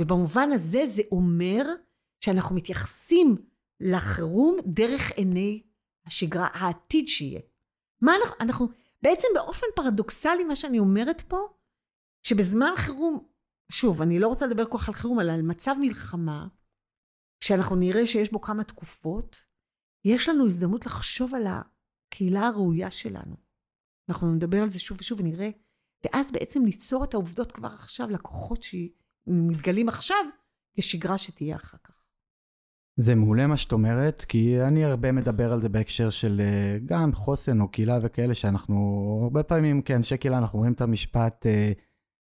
ובמובן 0.00 0.48
הזה 0.52 0.86
זה 0.86 1.02
אומר 1.12 1.62
שאנחנו 2.20 2.54
מתייחסים 2.54 3.36
לחירום 3.80 4.56
דרך 4.66 5.10
עיני 5.10 5.62
השגרה, 6.06 6.48
העתיד 6.52 7.08
שיהיה. 7.08 7.40
מה 8.00 8.12
אנחנו, 8.16 8.36
אנחנו, 8.40 8.68
בעצם 9.02 9.28
באופן 9.34 9.66
פרדוקסלי, 9.76 10.44
מה 10.44 10.56
שאני 10.56 10.78
אומרת 10.78 11.20
פה, 11.20 11.38
שבזמן 12.22 12.72
חירום, 12.76 13.28
שוב, 13.72 14.02
אני 14.02 14.18
לא 14.18 14.28
רוצה 14.28 14.46
לדבר 14.46 14.64
כל 14.70 14.78
כך 14.78 14.88
על 14.88 14.94
חירום, 14.94 15.20
אלא 15.20 15.32
על 15.32 15.42
מצב 15.42 15.74
מלחמה, 15.80 16.48
כשאנחנו 17.40 17.76
נראה 17.76 18.06
שיש 18.06 18.32
בו 18.32 18.40
כמה 18.40 18.64
תקופות, 18.64 19.46
יש 20.04 20.28
לנו 20.28 20.46
הזדמנות 20.46 20.86
לחשוב 20.86 21.34
על 21.34 21.46
הקהילה 21.46 22.40
הראויה 22.40 22.90
שלנו. 22.90 23.36
אנחנו 24.08 24.34
נדבר 24.34 24.62
על 24.62 24.68
זה 24.68 24.80
שוב 24.80 24.98
ושוב 25.00 25.20
ונראה, 25.20 25.50
ואז 26.04 26.32
בעצם 26.32 26.64
ליצור 26.64 27.04
את 27.04 27.14
העובדות 27.14 27.52
כבר 27.52 27.68
עכשיו, 27.68 28.10
לקוחות 28.10 28.62
שמתגלים 28.62 29.88
עכשיו, 29.88 30.24
כשגרה 30.76 31.18
שתהיה 31.18 31.56
אחר 31.56 31.78
כך. 31.84 31.99
זה 33.00 33.14
מעולה 33.14 33.46
מה 33.46 33.56
שאת 33.56 33.72
אומרת, 33.72 34.20
כי 34.20 34.62
אני 34.62 34.84
הרבה 34.84 35.12
מדבר 35.12 35.52
על 35.52 35.60
זה 35.60 35.68
בהקשר 35.68 36.10
של 36.10 36.40
אה, 36.40 36.78
גם 36.86 37.12
חוסן 37.12 37.60
או 37.60 37.68
קהילה 37.68 37.98
וכאלה, 38.02 38.34
שאנחנו 38.34 39.20
הרבה 39.22 39.42
פעמים 39.42 39.82
כאנשי 39.82 40.16
קהילה 40.16 40.38
אנחנו 40.38 40.58
רואים 40.58 40.72
את 40.72 40.80
המשפט, 40.80 41.46
אה, 41.46 41.72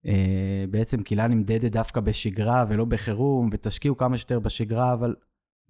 אה, 0.07 0.65
בעצם 0.71 1.03
קהילה 1.03 1.29
נמדדת 1.29 1.73
דווקא 1.73 2.01
בשגרה 2.01 2.65
ולא 2.69 2.85
בחירום, 2.85 3.49
ותשקיעו 3.53 3.97
כמה 3.97 4.17
שיותר 4.17 4.39
בשגרה, 4.39 4.93
אבל 4.93 5.15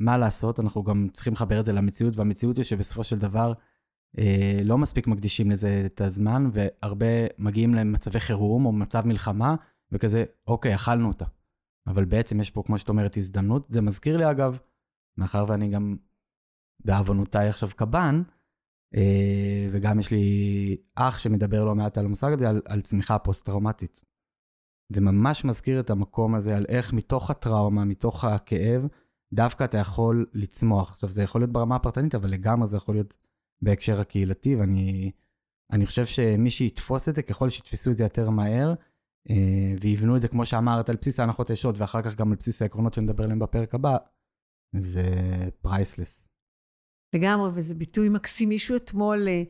מה 0.00 0.18
לעשות, 0.18 0.60
אנחנו 0.60 0.82
גם 0.82 1.06
צריכים 1.12 1.32
לחבר 1.32 1.60
את 1.60 1.64
זה 1.64 1.72
למציאות, 1.72 2.16
והמציאות 2.16 2.56
היא 2.56 2.64
שבסופו 2.64 3.04
של 3.04 3.18
דבר 3.18 3.52
אה, 4.18 4.60
לא 4.64 4.78
מספיק 4.78 5.06
מקדישים 5.06 5.50
לזה 5.50 5.82
את 5.86 6.00
הזמן, 6.00 6.50
והרבה 6.52 7.06
מגיעים 7.38 7.74
למצבי 7.74 8.20
חירום 8.20 8.66
או 8.66 8.72
מצב 8.72 9.06
מלחמה, 9.06 9.54
וכזה, 9.92 10.24
אוקיי, 10.46 10.74
אכלנו 10.74 11.08
אותה. 11.08 11.24
אבל 11.86 12.04
בעצם 12.04 12.40
יש 12.40 12.50
פה, 12.50 12.62
כמו 12.66 12.78
שאת 12.78 12.88
אומרת, 12.88 13.16
הזדמנות. 13.16 13.66
זה 13.68 13.80
מזכיר 13.80 14.16
לי, 14.16 14.30
אגב, 14.30 14.58
מאחר 15.16 15.44
ואני 15.48 15.68
גם 15.68 15.96
בעוונותיי 16.84 17.48
עכשיו 17.48 17.68
קב"ן, 17.76 18.22
אה, 18.94 19.68
וגם 19.72 20.00
יש 20.00 20.10
לי 20.10 20.76
אח 20.94 21.18
שמדבר 21.18 21.64
לא 21.64 21.74
מעט 21.74 21.98
על 21.98 22.04
המושג 22.04 22.32
הזה, 22.32 22.48
על, 22.48 22.62
על 22.64 22.80
צמיחה 22.80 23.18
פוסט-טראומטית. 23.18 24.02
זה 24.92 25.00
ממש 25.00 25.44
מזכיר 25.44 25.80
את 25.80 25.90
המקום 25.90 26.34
הזה 26.34 26.56
על 26.56 26.66
איך 26.68 26.92
מתוך 26.92 27.30
הטראומה, 27.30 27.84
מתוך 27.84 28.24
הכאב, 28.24 28.86
דווקא 29.32 29.64
אתה 29.64 29.78
יכול 29.78 30.26
לצמוח. 30.32 30.90
עכשיו, 30.90 31.08
זה 31.08 31.22
יכול 31.22 31.40
להיות 31.40 31.52
ברמה 31.52 31.76
הפרטנית, 31.76 32.14
אבל 32.14 32.30
לגמרי 32.30 32.66
זה 32.68 32.76
יכול 32.76 32.94
להיות 32.94 33.16
בהקשר 33.62 34.00
הקהילתי, 34.00 34.56
ואני 34.56 35.86
חושב 35.86 36.06
שמי 36.06 36.50
שיתפוס 36.50 37.08
את 37.08 37.14
זה, 37.14 37.22
ככל 37.22 37.48
שיתפסו 37.48 37.90
את 37.90 37.96
זה 37.96 38.02
יותר 38.02 38.30
מהר, 38.30 38.74
אה, 39.30 39.74
ויבנו 39.80 40.16
את 40.16 40.20
זה, 40.20 40.28
כמו 40.28 40.46
שאמרת, 40.46 40.88
על 40.88 40.96
בסיס 41.00 41.20
ההנחות 41.20 41.50
הישות, 41.50 41.78
ואחר 41.78 42.02
כך 42.02 42.16
גם 42.16 42.30
על 42.30 42.36
בסיס 42.36 42.62
העקרונות 42.62 42.94
שנדבר 42.94 43.24
עליהם 43.24 43.38
בפרק 43.38 43.74
הבא, 43.74 43.96
זה 44.72 45.02
priceless. 45.60 46.28
לגמרי, 47.14 47.50
וזה 47.54 47.74
ביטוי 47.74 48.08
מקסים. 48.08 48.48
מישהו 48.48 48.76
אתמול 48.76 49.28
אה, 49.28 49.42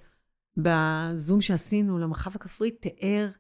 בזום 0.57 1.41
שעשינו 1.41 1.99
למרחב 1.99 2.31
הכפרי 2.35 2.71
תיאר 2.71 3.31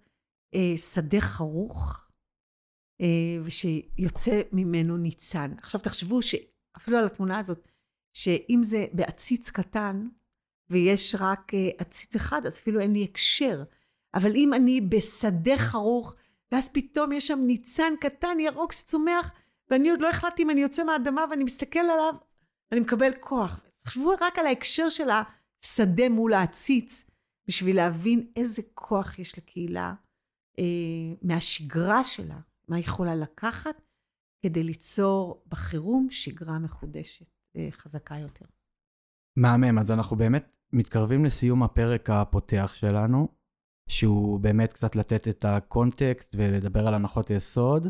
אה, 0.54 0.74
שדה 0.76 1.20
חרוך, 1.20 2.08
אה, 3.00 3.06
ושיוצא 3.44 4.40
ממנו 4.52 4.96
ניצן. 4.96 5.54
עכשיו 5.58 5.80
תחשבו 5.80 6.20
שאפילו 6.22 6.98
על 6.98 7.06
התמונה 7.06 7.38
הזאת, 7.38 7.68
שאם 8.12 8.60
זה 8.62 8.86
בעציץ 8.92 9.50
קטן, 9.50 10.08
ויש 10.70 11.16
רק 11.20 11.54
אה, 11.54 11.68
עציץ 11.78 12.14
אחד, 12.14 12.46
אז 12.46 12.58
אפילו 12.58 12.80
אין 12.80 12.92
לי 12.92 13.04
הקשר. 13.04 13.62
אבל 14.14 14.30
אם 14.34 14.54
אני 14.54 14.80
בשדה 14.80 15.58
חרוך, 15.58 16.14
ואז 16.52 16.68
פתאום 16.68 17.12
יש 17.12 17.26
שם 17.26 17.38
ניצן 17.46 17.92
קטן, 18.00 18.40
ירוק, 18.40 18.72
שצומח, 18.72 19.32
ואני 19.72 19.90
עוד 19.90 20.02
לא 20.02 20.08
החלטתי 20.08 20.42
אם 20.42 20.50
אני 20.50 20.60
יוצא 20.60 20.84
מהאדמה 20.84 21.24
ואני 21.30 21.44
מסתכל 21.44 21.78
עליו, 21.78 22.14
אני 22.72 22.80
מקבל 22.80 23.10
כוח. 23.20 23.60
תחשבו 23.82 24.10
רק 24.20 24.38
על 24.38 24.46
ההקשר 24.46 24.88
של 24.90 25.08
השדה 25.10 26.08
מול 26.08 26.32
העציץ, 26.32 27.10
בשביל 27.48 27.76
להבין 27.76 28.32
איזה 28.36 28.62
כוח 28.74 29.18
יש 29.18 29.38
לקהילה 29.38 29.94
אה, 30.58 30.64
מהשגרה 31.22 32.04
שלה, 32.04 32.40
מה 32.68 32.76
היא 32.76 32.84
יכולה 32.84 33.14
לקחת 33.14 33.82
כדי 34.42 34.62
ליצור 34.62 35.44
בחירום 35.48 36.06
שגרה 36.10 36.58
מחודשת, 36.58 37.26
אה, 37.56 37.68
חזקה 37.70 38.18
יותר. 38.18 38.46
מהמם, 39.36 39.78
אז 39.78 39.90
אנחנו 39.90 40.16
באמת 40.16 40.52
מתקרבים 40.72 41.24
לסיום 41.24 41.62
הפרק 41.62 42.10
הפותח 42.10 42.72
שלנו, 42.74 43.28
שהוא 43.88 44.40
באמת 44.40 44.72
קצת 44.72 44.96
לתת 44.96 45.28
את 45.28 45.44
הקונטקסט 45.44 46.34
ולדבר 46.38 46.86
על 46.88 46.94
הנחות 46.94 47.28
היסוד. 47.28 47.86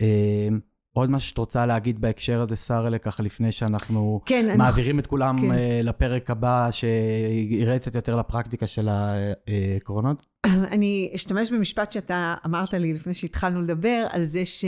אה, 0.00 0.48
עוד 0.96 1.10
משהו 1.10 1.28
שאת 1.28 1.38
רוצה 1.38 1.66
להגיד 1.66 2.00
בהקשר 2.00 2.40
הזה, 2.40 2.56
שרה, 2.56 2.98
ככה 2.98 3.22
לפני 3.22 3.52
שאנחנו 3.52 4.20
כן, 4.26 4.58
מעבירים 4.58 4.98
את 4.98 5.06
כולם 5.06 5.40
כן. 5.40 5.52
אה, 5.52 5.80
לפרק 5.82 6.30
הבא, 6.30 6.68
שיראה 6.70 7.78
קצת 7.78 7.94
יותר 7.94 8.16
לפרקטיקה 8.16 8.66
של 8.66 8.88
העקרונות? 8.88 10.26
אני 10.72 11.10
אשתמש 11.14 11.52
במשפט 11.52 11.92
שאתה 11.92 12.34
אמרת 12.46 12.74
לי 12.74 12.92
לפני 12.92 13.14
שהתחלנו 13.14 13.62
לדבר, 13.62 14.06
על 14.10 14.24
זה 14.24 14.46
ש... 14.46 14.64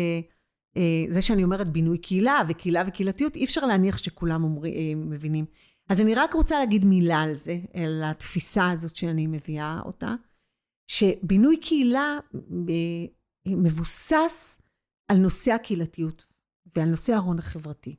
אה, 0.76 1.04
זה 1.08 1.22
שאני 1.22 1.44
אומרת 1.44 1.68
בינוי 1.68 1.98
קהילה 1.98 2.40
וקהילה 2.48 2.82
וקהילתיות, 2.86 3.36
אי 3.36 3.44
אפשר 3.44 3.66
להניח 3.66 3.98
שכולם 3.98 4.44
אומרי, 4.44 4.72
אה, 4.72 4.94
מבינים. 4.94 5.44
אז 5.88 6.00
אני 6.00 6.14
רק 6.14 6.34
רוצה 6.34 6.58
להגיד 6.58 6.84
מילה 6.84 7.20
על 7.20 7.34
זה, 7.34 7.58
על 7.74 8.02
התפיסה 8.04 8.70
הזאת 8.70 8.96
שאני 8.96 9.26
מביאה 9.26 9.80
אותה, 9.84 10.14
שבינוי 10.90 11.56
קהילה 11.56 12.18
אה, 12.68 13.06
מבוסס 13.46 14.57
על 15.08 15.16
נושא 15.16 15.52
הקהילתיות 15.52 16.26
ועל 16.76 16.88
נושא 16.88 17.12
ההון 17.12 17.38
החברתי. 17.38 17.96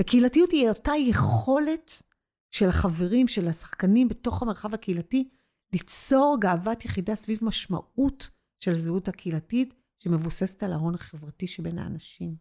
וקהילתיות 0.00 0.50
היא 0.50 0.68
אותה 0.68 0.92
יכולת 0.96 2.02
של 2.50 2.68
החברים, 2.68 3.28
של 3.28 3.48
השחקנים 3.48 4.08
בתוך 4.08 4.42
המרחב 4.42 4.74
הקהילתי, 4.74 5.28
ליצור 5.72 6.36
גאוות 6.40 6.84
יחידה 6.84 7.14
סביב 7.14 7.38
משמעות 7.42 8.30
של 8.60 8.72
הזהות 8.72 9.08
הקהילתית, 9.08 9.74
שמבוססת 9.98 10.62
על 10.62 10.72
ההון 10.72 10.94
החברתי 10.94 11.46
שבין 11.46 11.78
האנשים. 11.78 12.36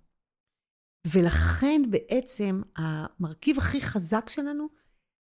ולכן 1.07 1.81
בעצם 1.89 2.61
המרכיב 2.75 3.57
הכי 3.57 3.81
חזק 3.81 4.29
שלנו 4.29 4.67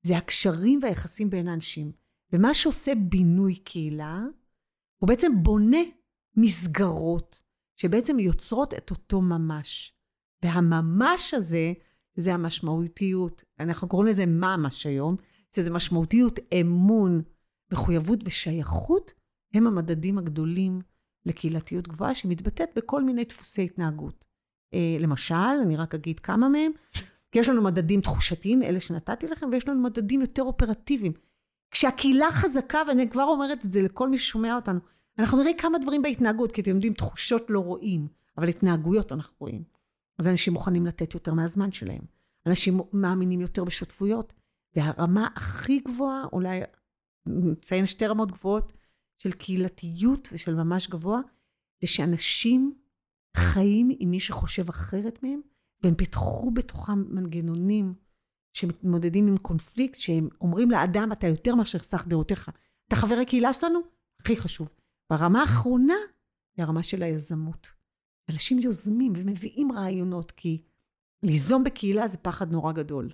זה 0.01 0.17
הקשרים 0.17 0.79
והיחסים 0.83 1.29
בין 1.29 1.47
האנשים. 1.47 1.91
ומה 2.33 2.53
שעושה 2.53 2.91
בינוי 2.95 3.55
קהילה, 3.55 4.19
הוא 4.97 5.07
בעצם 5.07 5.31
בונה 5.43 5.81
מסגרות 6.35 7.41
שבעצם 7.81 8.19
יוצרות 8.19 8.73
את 8.73 8.89
אותו 8.89 9.21
ממש. 9.21 9.93
והממש 10.43 11.33
הזה, 11.33 11.73
זה 12.15 12.33
המשמעותיות, 12.33 13.43
אנחנו 13.59 13.87
קוראים 13.87 14.07
לזה 14.07 14.25
ממש 14.25 14.85
היום, 14.85 15.15
שזה 15.55 15.71
משמעותיות, 15.71 16.39
אמון, 16.61 17.21
מחויבות 17.71 18.19
ושייכות, 18.25 19.13
הם 19.53 19.67
המדדים 19.67 20.17
הגדולים 20.17 20.81
לקהילתיות 21.25 21.87
גבוהה, 21.87 22.15
שמתבטאת 22.15 22.69
בכל 22.75 23.03
מיני 23.03 23.23
דפוסי 23.23 23.63
התנהגות. 23.63 24.25
אה, 24.73 24.97
למשל, 24.99 25.35
אני 25.35 25.77
רק 25.77 25.95
אגיד 25.95 26.19
כמה 26.19 26.49
מהם, 26.49 26.71
כי 27.31 27.39
יש 27.39 27.49
לנו 27.49 27.61
מדדים 27.61 28.01
תחושתיים, 28.01 28.63
אלה 28.63 28.79
שנתתי 28.79 29.27
לכם, 29.27 29.49
ויש 29.51 29.69
לנו 29.69 29.83
מדדים 29.83 30.21
יותר 30.21 30.43
אופרטיביים. 30.43 31.13
כשהקהילה 31.71 32.31
חזקה, 32.31 32.79
ואני 32.87 33.09
כבר 33.09 33.23
אומרת 33.23 33.65
את 33.65 33.73
זה 33.73 33.81
לכל 33.81 34.09
מי 34.09 34.17
ששומע 34.17 34.55
אותנו, 34.55 34.79
אנחנו 35.19 35.37
נראה 35.37 35.51
כמה 35.57 35.77
דברים 35.77 36.01
בהתנהגות, 36.01 36.51
כי 36.51 36.61
אתם 36.61 36.75
יודעים, 36.75 36.93
תחושות 36.93 37.45
לא 37.49 37.59
רואים, 37.59 38.07
אבל 38.37 38.47
התנהגויות 38.47 39.11
אנחנו 39.11 39.35
רואים. 39.39 39.63
אז 40.19 40.27
אנשים 40.27 40.53
מוכנים 40.53 40.85
לתת 40.85 41.13
יותר 41.13 41.33
מהזמן 41.33 41.71
שלהם. 41.71 42.01
אנשים 42.45 42.79
מאמינים 42.93 43.41
יותר 43.41 43.63
בשותפויות. 43.63 44.33
והרמה 44.75 45.27
הכי 45.35 45.79
גבוהה, 45.79 46.25
אולי 46.33 46.61
נציין 47.25 47.85
שתי 47.85 48.07
רמות 48.07 48.31
גבוהות, 48.31 48.73
של 49.17 49.31
קהילתיות 49.31 50.29
ושל 50.31 50.55
ממש 50.55 50.87
גבוה, 50.87 51.19
זה 51.81 51.87
שאנשים 51.87 52.73
חיים 53.37 53.89
עם 53.99 54.11
מי 54.11 54.19
שחושב 54.19 54.69
אחרת 54.69 55.23
מהם, 55.23 55.41
והם 55.83 55.95
פיתחו 55.95 56.51
בתוכם 56.51 57.03
מנגנונים 57.09 57.93
שמתמודדים 58.53 59.27
עם 59.27 59.37
קונפליקט, 59.37 59.95
שהם 59.95 60.29
אומרים 60.41 60.71
לאדם, 60.71 61.11
אתה 61.11 61.27
יותר 61.27 61.55
מאשר 61.55 61.79
סך 61.79 62.07
דעותיך. 62.07 62.49
אתה 62.87 62.95
חבר 62.95 63.15
הקהילה 63.15 63.53
שלנו? 63.53 63.79
הכי 64.21 64.35
חשוב. 64.35 64.69
והרמה 65.09 65.41
האחרונה 65.41 65.93
היא 66.57 66.63
הרמה 66.63 66.83
של 66.83 67.03
היזמות. 67.03 67.71
אנשים 68.29 68.59
יוזמים 68.59 69.13
ומביאים 69.15 69.71
רעיונות, 69.71 70.31
כי 70.31 70.61
ליזום 71.23 71.63
בקהילה 71.63 72.07
זה 72.07 72.17
פחד 72.17 72.51
נורא 72.51 72.71
גדול. 72.73 73.13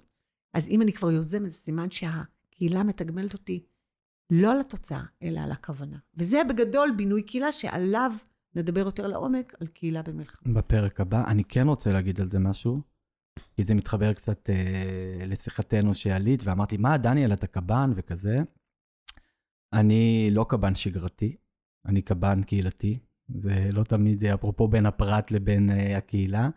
אז 0.53 0.67
אם 0.67 0.81
אני 0.81 0.93
כבר 0.93 1.11
יוזמת, 1.11 1.51
זה 1.51 1.57
סימן 1.57 1.91
שהקהילה 1.91 2.83
מתגמלת 2.83 3.33
אותי 3.33 3.65
לא 4.29 4.51
על 4.51 4.59
התוצאה, 4.59 5.03
אלא 5.23 5.39
על 5.39 5.51
הכוונה. 5.51 5.97
וזה 6.15 6.41
בגדול 6.49 6.93
בינוי 6.97 7.23
קהילה 7.23 7.51
שעליו 7.51 8.11
נדבר 8.55 8.79
יותר 8.79 9.07
לעומק, 9.07 9.53
על 9.59 9.67
קהילה 9.67 10.01
במלחמה. 10.01 10.53
בפרק 10.53 11.01
הבא, 11.01 11.23
אני 11.27 11.43
כן 11.43 11.67
רוצה 11.67 11.91
להגיד 11.91 12.21
על 12.21 12.29
זה 12.29 12.39
משהו, 12.39 12.81
כי 13.53 13.63
זה 13.63 13.75
מתחבר 13.75 14.13
קצת 14.13 14.49
אה, 14.49 15.25
לשיחתנו 15.25 15.93
שעלית, 15.93 16.41
ואמרתי, 16.43 16.77
מה, 16.77 16.97
דניאל, 16.97 17.33
אתה 17.33 17.47
קב"ן 17.47 17.91
וכזה? 17.95 18.39
אני 19.73 20.29
לא 20.31 20.45
קב"ן 20.49 20.75
שגרתי, 20.75 21.35
אני 21.85 22.01
קב"ן 22.01 22.43
קהילתי. 22.43 22.99
זה 23.29 23.69
לא 23.73 23.83
תמיד, 23.83 24.23
אפרופו 24.23 24.67
בין 24.67 24.85
הפרט 24.85 25.31
לבין 25.31 25.69
אה, 25.69 25.97
הקהילה. 25.97 26.49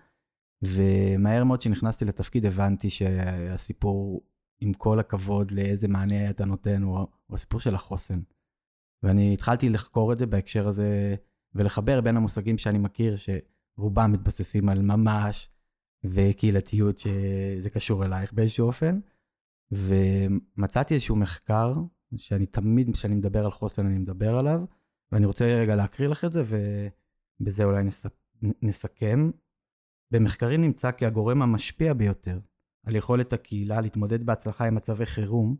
ומהר 0.62 1.45
מאוד 1.45 1.61
כשנכנסתי 1.61 2.05
לתפקיד 2.05 2.47
הבנתי 2.47 2.91
שהסיפור, 2.91 4.23
עם 4.61 4.73
כל 4.73 4.99
הכבוד 4.99 5.51
לאיזה 5.51 5.88
מענה 5.88 6.31
אתה 6.31 6.45
נותן, 6.45 6.83
הוא, 6.83 6.99
הוא 6.99 7.35
הסיפור 7.35 7.61
של 7.61 7.75
החוסן. 7.75 8.21
ואני 9.03 9.33
התחלתי 9.33 9.69
לחקור 9.69 10.12
את 10.12 10.19
זה 10.19 10.27
בהקשר 10.27 10.69
הזה, 10.69 11.14
ולחבר 11.55 12.01
בין 12.01 12.17
המושגים 12.17 12.59
שאני 12.59 12.79
מכיר, 12.79 13.14
שרובם 13.17 14.12
מתבססים 14.12 14.69
על 14.69 14.83
ממש 14.83 15.51
וקהילתיות, 16.05 16.99
שזה 16.99 17.71
קשור 17.71 18.05
אלייך 18.05 18.33
באיזשהו 18.33 18.67
אופן. 18.67 19.01
ומצאתי 19.73 20.95
איזשהו 20.95 21.17
מחקר, 21.17 21.75
שאני 22.17 22.47
תמיד, 22.47 22.91
כשאני 22.93 23.14
מדבר 23.14 23.45
על 23.45 23.51
חוסן, 23.51 23.87
אני 23.87 23.99
מדבר 23.99 24.38
עליו, 24.38 24.61
ואני 25.12 25.27
רוצה 25.27 25.44
רגע 25.44 25.77
להקריא 25.77 26.09
לך 26.09 26.25
את 26.25 26.33
זה, 26.33 26.42
ובזה 27.40 27.64
אולי 27.64 27.85
נס... 27.85 28.07
נסכם. 28.62 29.31
במחקרים 30.11 30.61
נמצא 30.61 30.90
כי 30.90 31.07
הגורם 31.07 31.42
המשפיע 31.42 31.94
ביותר 31.94 32.40
על 32.87 32.97
יכולת 32.97 33.33
הקהילה 33.33 33.81
להתמודד 33.81 34.27
בהצלחה 34.27 34.66
עם 34.66 34.75
מצבי 34.75 35.07
חירום, 35.07 35.57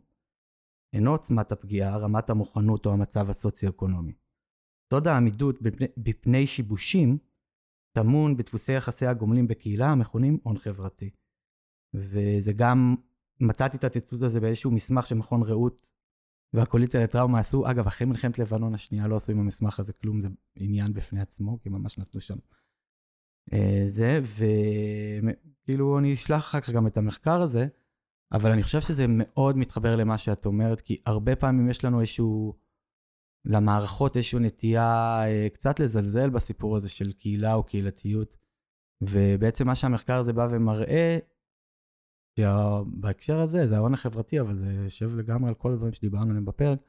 אינו 0.93 1.11
עוצמת 1.11 1.51
הפגיעה, 1.51 1.97
רמת 1.97 2.29
המוכנות 2.29 2.85
או 2.85 2.91
המצב 2.91 3.29
הסוציו-אקונומי. 3.29 4.13
סוד 4.93 5.07
העמידות 5.07 5.61
בפני, 5.61 5.87
בפני 5.97 6.47
שיבושים 6.47 7.17
טמון 7.91 8.37
בדפוסי 8.37 8.71
יחסי 8.71 9.05
הגומלין 9.05 9.47
בקהילה 9.47 9.87
המכונים 9.87 10.39
הון 10.43 10.57
חברתי. 10.57 11.09
וזה 11.93 12.53
גם, 12.55 12.95
מצאתי 13.39 13.77
את 13.77 13.83
הציטוט 13.83 14.21
הזה 14.21 14.39
באיזשהו 14.39 14.71
מסמך 14.71 15.05
שמכון 15.05 15.43
רעות 15.43 15.87
והקואליציה 16.53 17.03
לטראומה 17.03 17.39
עשו, 17.39 17.71
אגב, 17.71 17.87
אחרי 17.87 18.07
מלחמת 18.07 18.39
לבנון 18.39 18.73
השנייה 18.73 19.07
לא 19.07 19.15
עשו 19.15 19.31
עם 19.31 19.39
המסמך 19.39 19.79
הזה 19.79 19.93
כלום, 19.93 20.21
זה 20.21 20.27
עניין 20.55 20.93
בפני 20.93 21.21
עצמו, 21.21 21.59
כי 21.61 21.69
ממש 21.69 21.97
נתנו 21.97 22.21
שם 22.21 22.37
אה, 23.53 23.83
זה, 23.87 24.19
וכאילו 25.63 25.99
אני 25.99 26.13
אשלח 26.13 26.39
אחר 26.39 26.59
כך 26.59 26.69
גם 26.69 26.87
את 26.87 26.97
המחקר 26.97 27.41
הזה, 27.41 27.67
אבל 28.31 28.51
אני 28.51 28.63
חושב 28.63 28.81
שזה 28.81 29.05
מאוד 29.09 29.57
מתחבר 29.57 29.95
למה 29.95 30.17
שאת 30.17 30.45
אומרת, 30.45 30.81
כי 30.81 31.01
הרבה 31.05 31.35
פעמים 31.35 31.69
יש 31.69 31.85
לנו 31.85 31.99
איזשהו, 31.99 32.53
למערכות 33.45 34.17
איזושהי 34.17 34.39
נטייה 34.39 35.21
אה, 35.25 35.47
קצת 35.53 35.79
לזלזל 35.79 36.29
בסיפור 36.29 36.75
הזה 36.75 36.89
של 36.89 37.11
קהילה 37.11 37.53
או 37.53 37.63
קהילתיות, 37.63 38.37
ובעצם 39.01 39.67
מה 39.67 39.75
שהמחקר 39.75 40.19
הזה 40.19 40.33
בא 40.33 40.47
ומראה, 40.51 41.17
בהקשר 42.85 43.39
הזה, 43.39 43.67
זה 43.67 43.77
ההון 43.77 43.93
החברתי, 43.93 44.39
אבל 44.39 44.57
זה 44.57 44.71
יושב 44.83 45.15
לגמרי 45.15 45.49
על 45.49 45.55
כל 45.55 45.71
הדברים 45.71 45.93
שדיברנו 45.93 46.29
עליהם 46.29 46.45
בפרק, 46.45 46.79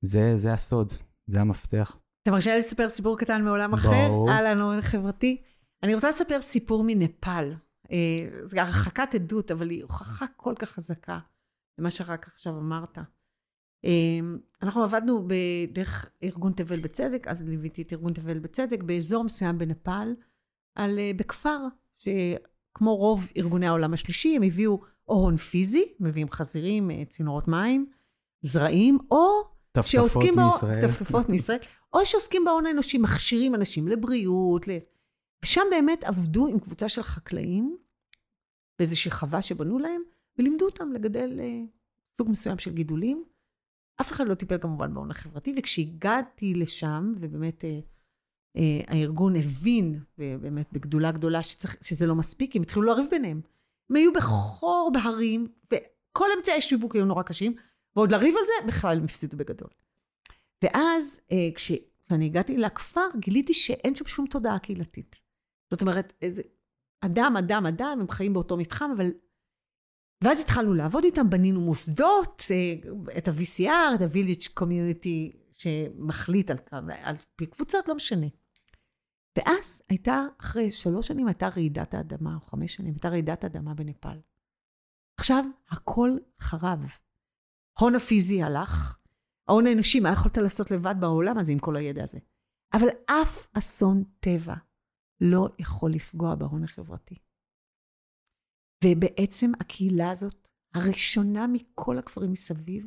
זה, 0.00 0.32
זה 0.36 0.52
הסוד, 0.52 0.92
זה 1.26 1.40
המפתח. 1.40 1.96
אתה 2.22 2.30
מרשה 2.30 2.52
לי 2.52 2.58
לספר 2.58 2.88
סיפור 2.88 3.18
קטן 3.18 3.42
מעולם 3.42 3.72
אחר? 3.74 4.08
ברור. 4.08 4.30
על 4.30 4.46
ההון 4.46 4.78
החברתי? 4.78 5.42
אני 5.82 5.94
רוצה 5.94 6.08
לספר 6.08 6.42
סיפור 6.42 6.84
מנפאל. 6.86 7.54
אה, 7.92 8.28
זו 8.44 8.60
הרחקת 8.60 9.14
עדות, 9.14 9.50
אבל 9.50 9.70
היא 9.70 9.82
הוכחה 9.82 10.26
כל 10.36 10.54
כך 10.58 10.70
חזקה 10.70 11.18
למה 11.78 11.90
שרק 11.90 12.28
עכשיו 12.28 12.58
אמרת. 12.58 12.98
אה, 13.84 14.20
אנחנו 14.62 14.82
עבדנו 14.82 15.28
בדרך 15.28 16.10
ארגון 16.22 16.52
תבל 16.52 16.80
בצדק, 16.80 17.28
אז 17.28 17.48
ליוויתי 17.48 17.82
את 17.82 17.92
ארגון 17.92 18.12
תבל 18.12 18.38
בצדק, 18.38 18.82
באזור 18.82 19.24
מסוים 19.24 19.58
בנפאל, 19.58 20.14
על, 20.74 20.98
אה, 20.98 21.10
בכפר, 21.16 21.58
שכמו 22.72 22.96
רוב 22.96 23.28
ארגוני 23.36 23.66
העולם 23.66 23.92
השלישי, 23.92 24.36
הם 24.36 24.42
הביאו 24.42 24.80
או 25.08 25.14
הון 25.14 25.36
פיזי, 25.36 25.84
מביאים 26.00 26.30
חזירים, 26.30 27.04
צינורות 27.04 27.48
מים, 27.48 27.86
זרעים, 28.40 28.98
או 29.10 29.42
טפטפות 29.72 30.24
מישראל. 30.36 30.88
טפטפות 30.88 31.28
מישראל, 31.28 31.58
או 31.92 32.06
שעוסקים 32.06 32.44
בהון 32.44 32.66
האנושי, 32.66 32.98
מכשירים 32.98 33.54
אנשים 33.54 33.88
לבריאות, 33.88 34.66
ושם 35.44 35.62
באמת 35.70 36.04
עבדו 36.04 36.46
עם 36.46 36.58
קבוצה 36.58 36.88
של 36.88 37.02
חקלאים, 37.02 37.76
באיזושהי 38.78 39.10
חווה 39.10 39.42
שבנו 39.42 39.78
להם, 39.78 40.02
ולימדו 40.38 40.64
אותם 40.64 40.92
לגדל 40.92 41.40
אה, 41.40 41.60
סוג 42.16 42.30
מסוים 42.30 42.58
של 42.58 42.74
גידולים. 42.74 43.24
אף 44.00 44.12
אחד 44.12 44.26
לא 44.26 44.34
טיפל 44.34 44.58
כמובן 44.58 44.94
בהון 44.94 45.10
החברתי, 45.10 45.54
וכשהגעתי 45.58 46.54
לשם, 46.54 47.12
ובאמת 47.20 47.64
אה, 47.64 47.70
אה, 47.70 47.80
הארגון 48.86 49.36
הבין, 49.36 50.00
ובאמת 50.18 50.72
בגדולה 50.72 51.12
גדולה, 51.12 51.42
שצריך, 51.42 51.76
שזה 51.82 52.06
לא 52.06 52.14
מספיק, 52.14 52.56
הם 52.56 52.62
התחילו 52.62 52.82
לריב 52.82 53.06
ביניהם. 53.10 53.40
הם 53.90 53.96
היו 53.96 54.12
בחור 54.12 54.90
בהרים, 54.94 55.46
וכל 55.66 56.28
אמצעי 56.36 56.56
השיווק 56.56 56.94
היו 56.94 57.04
נורא 57.04 57.22
קשים, 57.22 57.54
ועוד 57.96 58.12
לריב 58.12 58.34
על 58.38 58.44
זה, 58.46 58.66
בכלל 58.66 58.96
הם 58.96 59.04
הפסידו 59.04 59.36
בגדול. 59.36 59.70
ואז, 60.64 61.20
אה, 61.32 61.48
כשאני 61.54 62.26
הגעתי 62.26 62.56
לכפר, 62.56 63.08
גיליתי 63.16 63.54
שאין 63.54 63.94
שם 63.94 64.06
שום 64.06 64.26
תודעה 64.26 64.58
קהילתית. 64.58 65.16
זאת 65.70 65.82
אומרת, 65.82 66.12
איזה, 66.22 66.42
אדם, 67.00 67.36
אדם, 67.38 67.66
אדם, 67.66 67.98
הם 68.00 68.08
חיים 68.08 68.32
באותו 68.32 68.56
מתחם, 68.56 68.90
אבל... 68.96 69.06
ואז 70.24 70.40
התחלנו 70.40 70.74
לעבוד 70.74 71.04
איתם, 71.04 71.30
בנינו 71.30 71.60
מוסדות, 71.60 72.42
אה, 72.50 72.74
את 73.18 73.28
ה-VCR, 73.28 73.94
את 73.94 74.00
ה-Village 74.00 74.60
Community, 74.60 75.36
שמחליט 75.52 76.50
על, 76.50 76.56
על 77.02 77.16
פי 77.36 77.46
קבוצות, 77.46 77.88
לא 77.88 77.94
משנה. 77.94 78.26
ואז 79.38 79.82
הייתה, 79.88 80.22
אחרי 80.40 80.70
שלוש 80.70 81.08
שנים 81.08 81.26
הייתה 81.26 81.48
רעידת 81.48 81.94
האדמה, 81.94 82.34
או 82.34 82.40
חמש 82.40 82.74
שנים, 82.74 82.92
הייתה 82.92 83.08
רעידת 83.08 83.44
האדמה 83.44 83.74
בנפאל. 83.74 84.20
עכשיו, 85.20 85.44
הכל 85.68 86.10
חרב. 86.40 86.80
ההון 87.78 87.94
הפיזי 87.94 88.42
הלך, 88.42 88.98
ההון 89.48 89.66
האנושי, 89.66 90.00
מה 90.00 90.12
יכולת 90.12 90.36
לעשות 90.36 90.70
לבד 90.70 90.94
בעולם 91.00 91.38
הזה 91.38 91.52
עם 91.52 91.58
כל 91.58 91.76
הידע 91.76 92.02
הזה? 92.02 92.18
אבל 92.72 92.88
אף 93.06 93.46
אסון 93.58 94.04
טבע 94.20 94.54
לא 95.20 95.48
יכול 95.58 95.90
לפגוע 95.90 96.34
בהון 96.34 96.64
החברתי. 96.64 97.18
ובעצם 98.84 99.52
הקהילה 99.60 100.10
הזאת, 100.10 100.48
הראשונה 100.74 101.46
מכל 101.46 101.98
הכפרים 101.98 102.32
מסביב, 102.32 102.86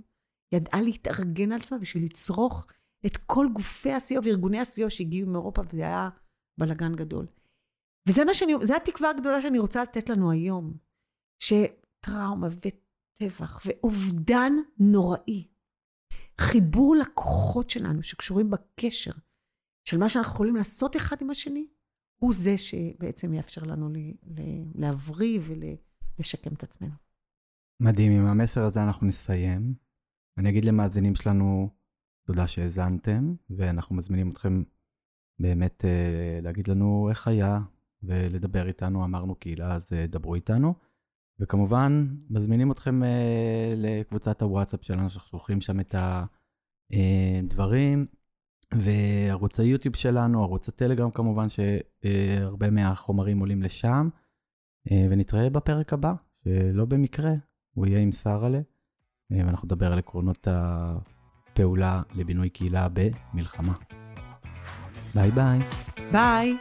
ידעה 0.54 0.82
להתארגן 0.82 1.52
על 1.52 1.60
עצמה 1.60 1.78
בשביל 1.78 2.06
לצרוך 2.06 2.68
את 3.06 3.18
כל 3.18 3.48
גופי 3.54 3.92
הסיוע 3.92 4.22
וארגוני 4.26 4.60
הסיוע 4.60 4.90
שהגיעו 4.90 5.30
מאירופה, 5.30 5.62
וזה 5.62 5.82
היה 5.82 6.10
בלאגן 6.58 6.96
גדול. 6.96 7.28
וזה 8.08 8.26
מה 8.26 8.34
שאני, 8.34 8.54
זו 8.64 8.76
התקווה 8.76 9.10
הגדולה 9.10 9.42
שאני 9.42 9.60
רוצה 9.60 9.84
לתת 9.84 10.10
לנו 10.10 10.32
היום, 10.32 10.78
שטראומה 11.40 12.48
וטבח 12.52 13.62
ואובדן 13.66 14.54
נוראי, 14.80 15.48
חיבור 16.42 16.96
לכוחות 16.96 17.70
שלנו 17.70 18.04
שקשורים 18.04 18.50
בקשר 18.50 19.12
של 19.86 19.98
מה 19.98 20.10
שאנחנו 20.10 20.34
יכולים 20.34 20.56
לעשות 20.56 20.96
אחד 20.96 21.16
עם 21.22 21.30
השני, 21.30 21.68
הוא 22.22 22.34
זה 22.34 22.58
שבעצם 22.58 23.34
יאפשר 23.34 23.64
לנו 23.64 23.90
להבריא 24.76 25.40
ולשקם 25.40 26.54
את 26.54 26.64
עצמנו. 26.64 26.94
מדהים, 27.80 28.12
עם 28.12 28.26
המסר 28.26 28.64
הזה 28.64 28.84
אנחנו 28.84 29.08
נסיים. 29.08 29.76
אני 30.38 30.50
אגיד 30.50 30.66
למאזינים 30.66 31.16
שלנו 31.16 31.70
תודה 32.26 32.48
שהאזנתם, 32.48 33.36
ואנחנו 33.50 33.96
מזמינים 33.96 34.32
אתכם 34.32 34.64
באמת 35.40 35.86
אה, 35.86 36.40
להגיד 36.42 36.68
לנו 36.68 37.08
איך 37.10 37.28
היה 37.28 37.60
ולדבר 38.04 38.68
איתנו. 38.68 39.06
אמרנו 39.06 39.36
קהילה, 39.36 39.76
אז 39.76 39.94
אה, 39.94 40.08
דברו 40.08 40.36
איתנו. 40.36 40.74
וכמובן, 41.40 42.08
מזמינים 42.30 42.72
אתכם 42.72 43.04
אה, 43.04 43.74
לקבוצת 43.76 44.42
הוואטסאפ 44.42 44.84
שלנו, 44.84 45.10
שאנחנו 45.10 45.30
שולחים 45.30 45.62
שם 45.62 45.80
את 45.80 45.96
הדברים. 46.92 48.06
וערוץ 48.74 49.60
היוטיוב 49.60 49.96
שלנו, 49.96 50.44
ערוץ 50.44 50.70
הטלגרם 50.70 51.12
כמובן, 51.12 51.48
שהרבה 51.50 52.70
מהחומרים 52.70 53.40
עולים 53.40 53.64
לשם. 53.64 54.10
ונתראה 55.10 55.50
בפרק 55.50 55.94
הבא, 55.94 56.14
שלא 56.44 56.86
במקרה, 56.86 57.32
הוא 57.74 57.88
יהיה 57.88 58.00
עם 58.00 58.12
שרה'לה, 58.12 58.60
ואנחנו 59.30 59.66
נדבר 59.66 59.94
על 59.94 60.00
עקרונות 60.00 60.48
הפעולה 60.52 62.02
לבינוי 62.16 62.50
קהילה 62.50 62.88
במלחמה. 62.94 63.74
ביי 65.15 65.31
ביי. 65.31 65.59
ביי. 66.13 66.57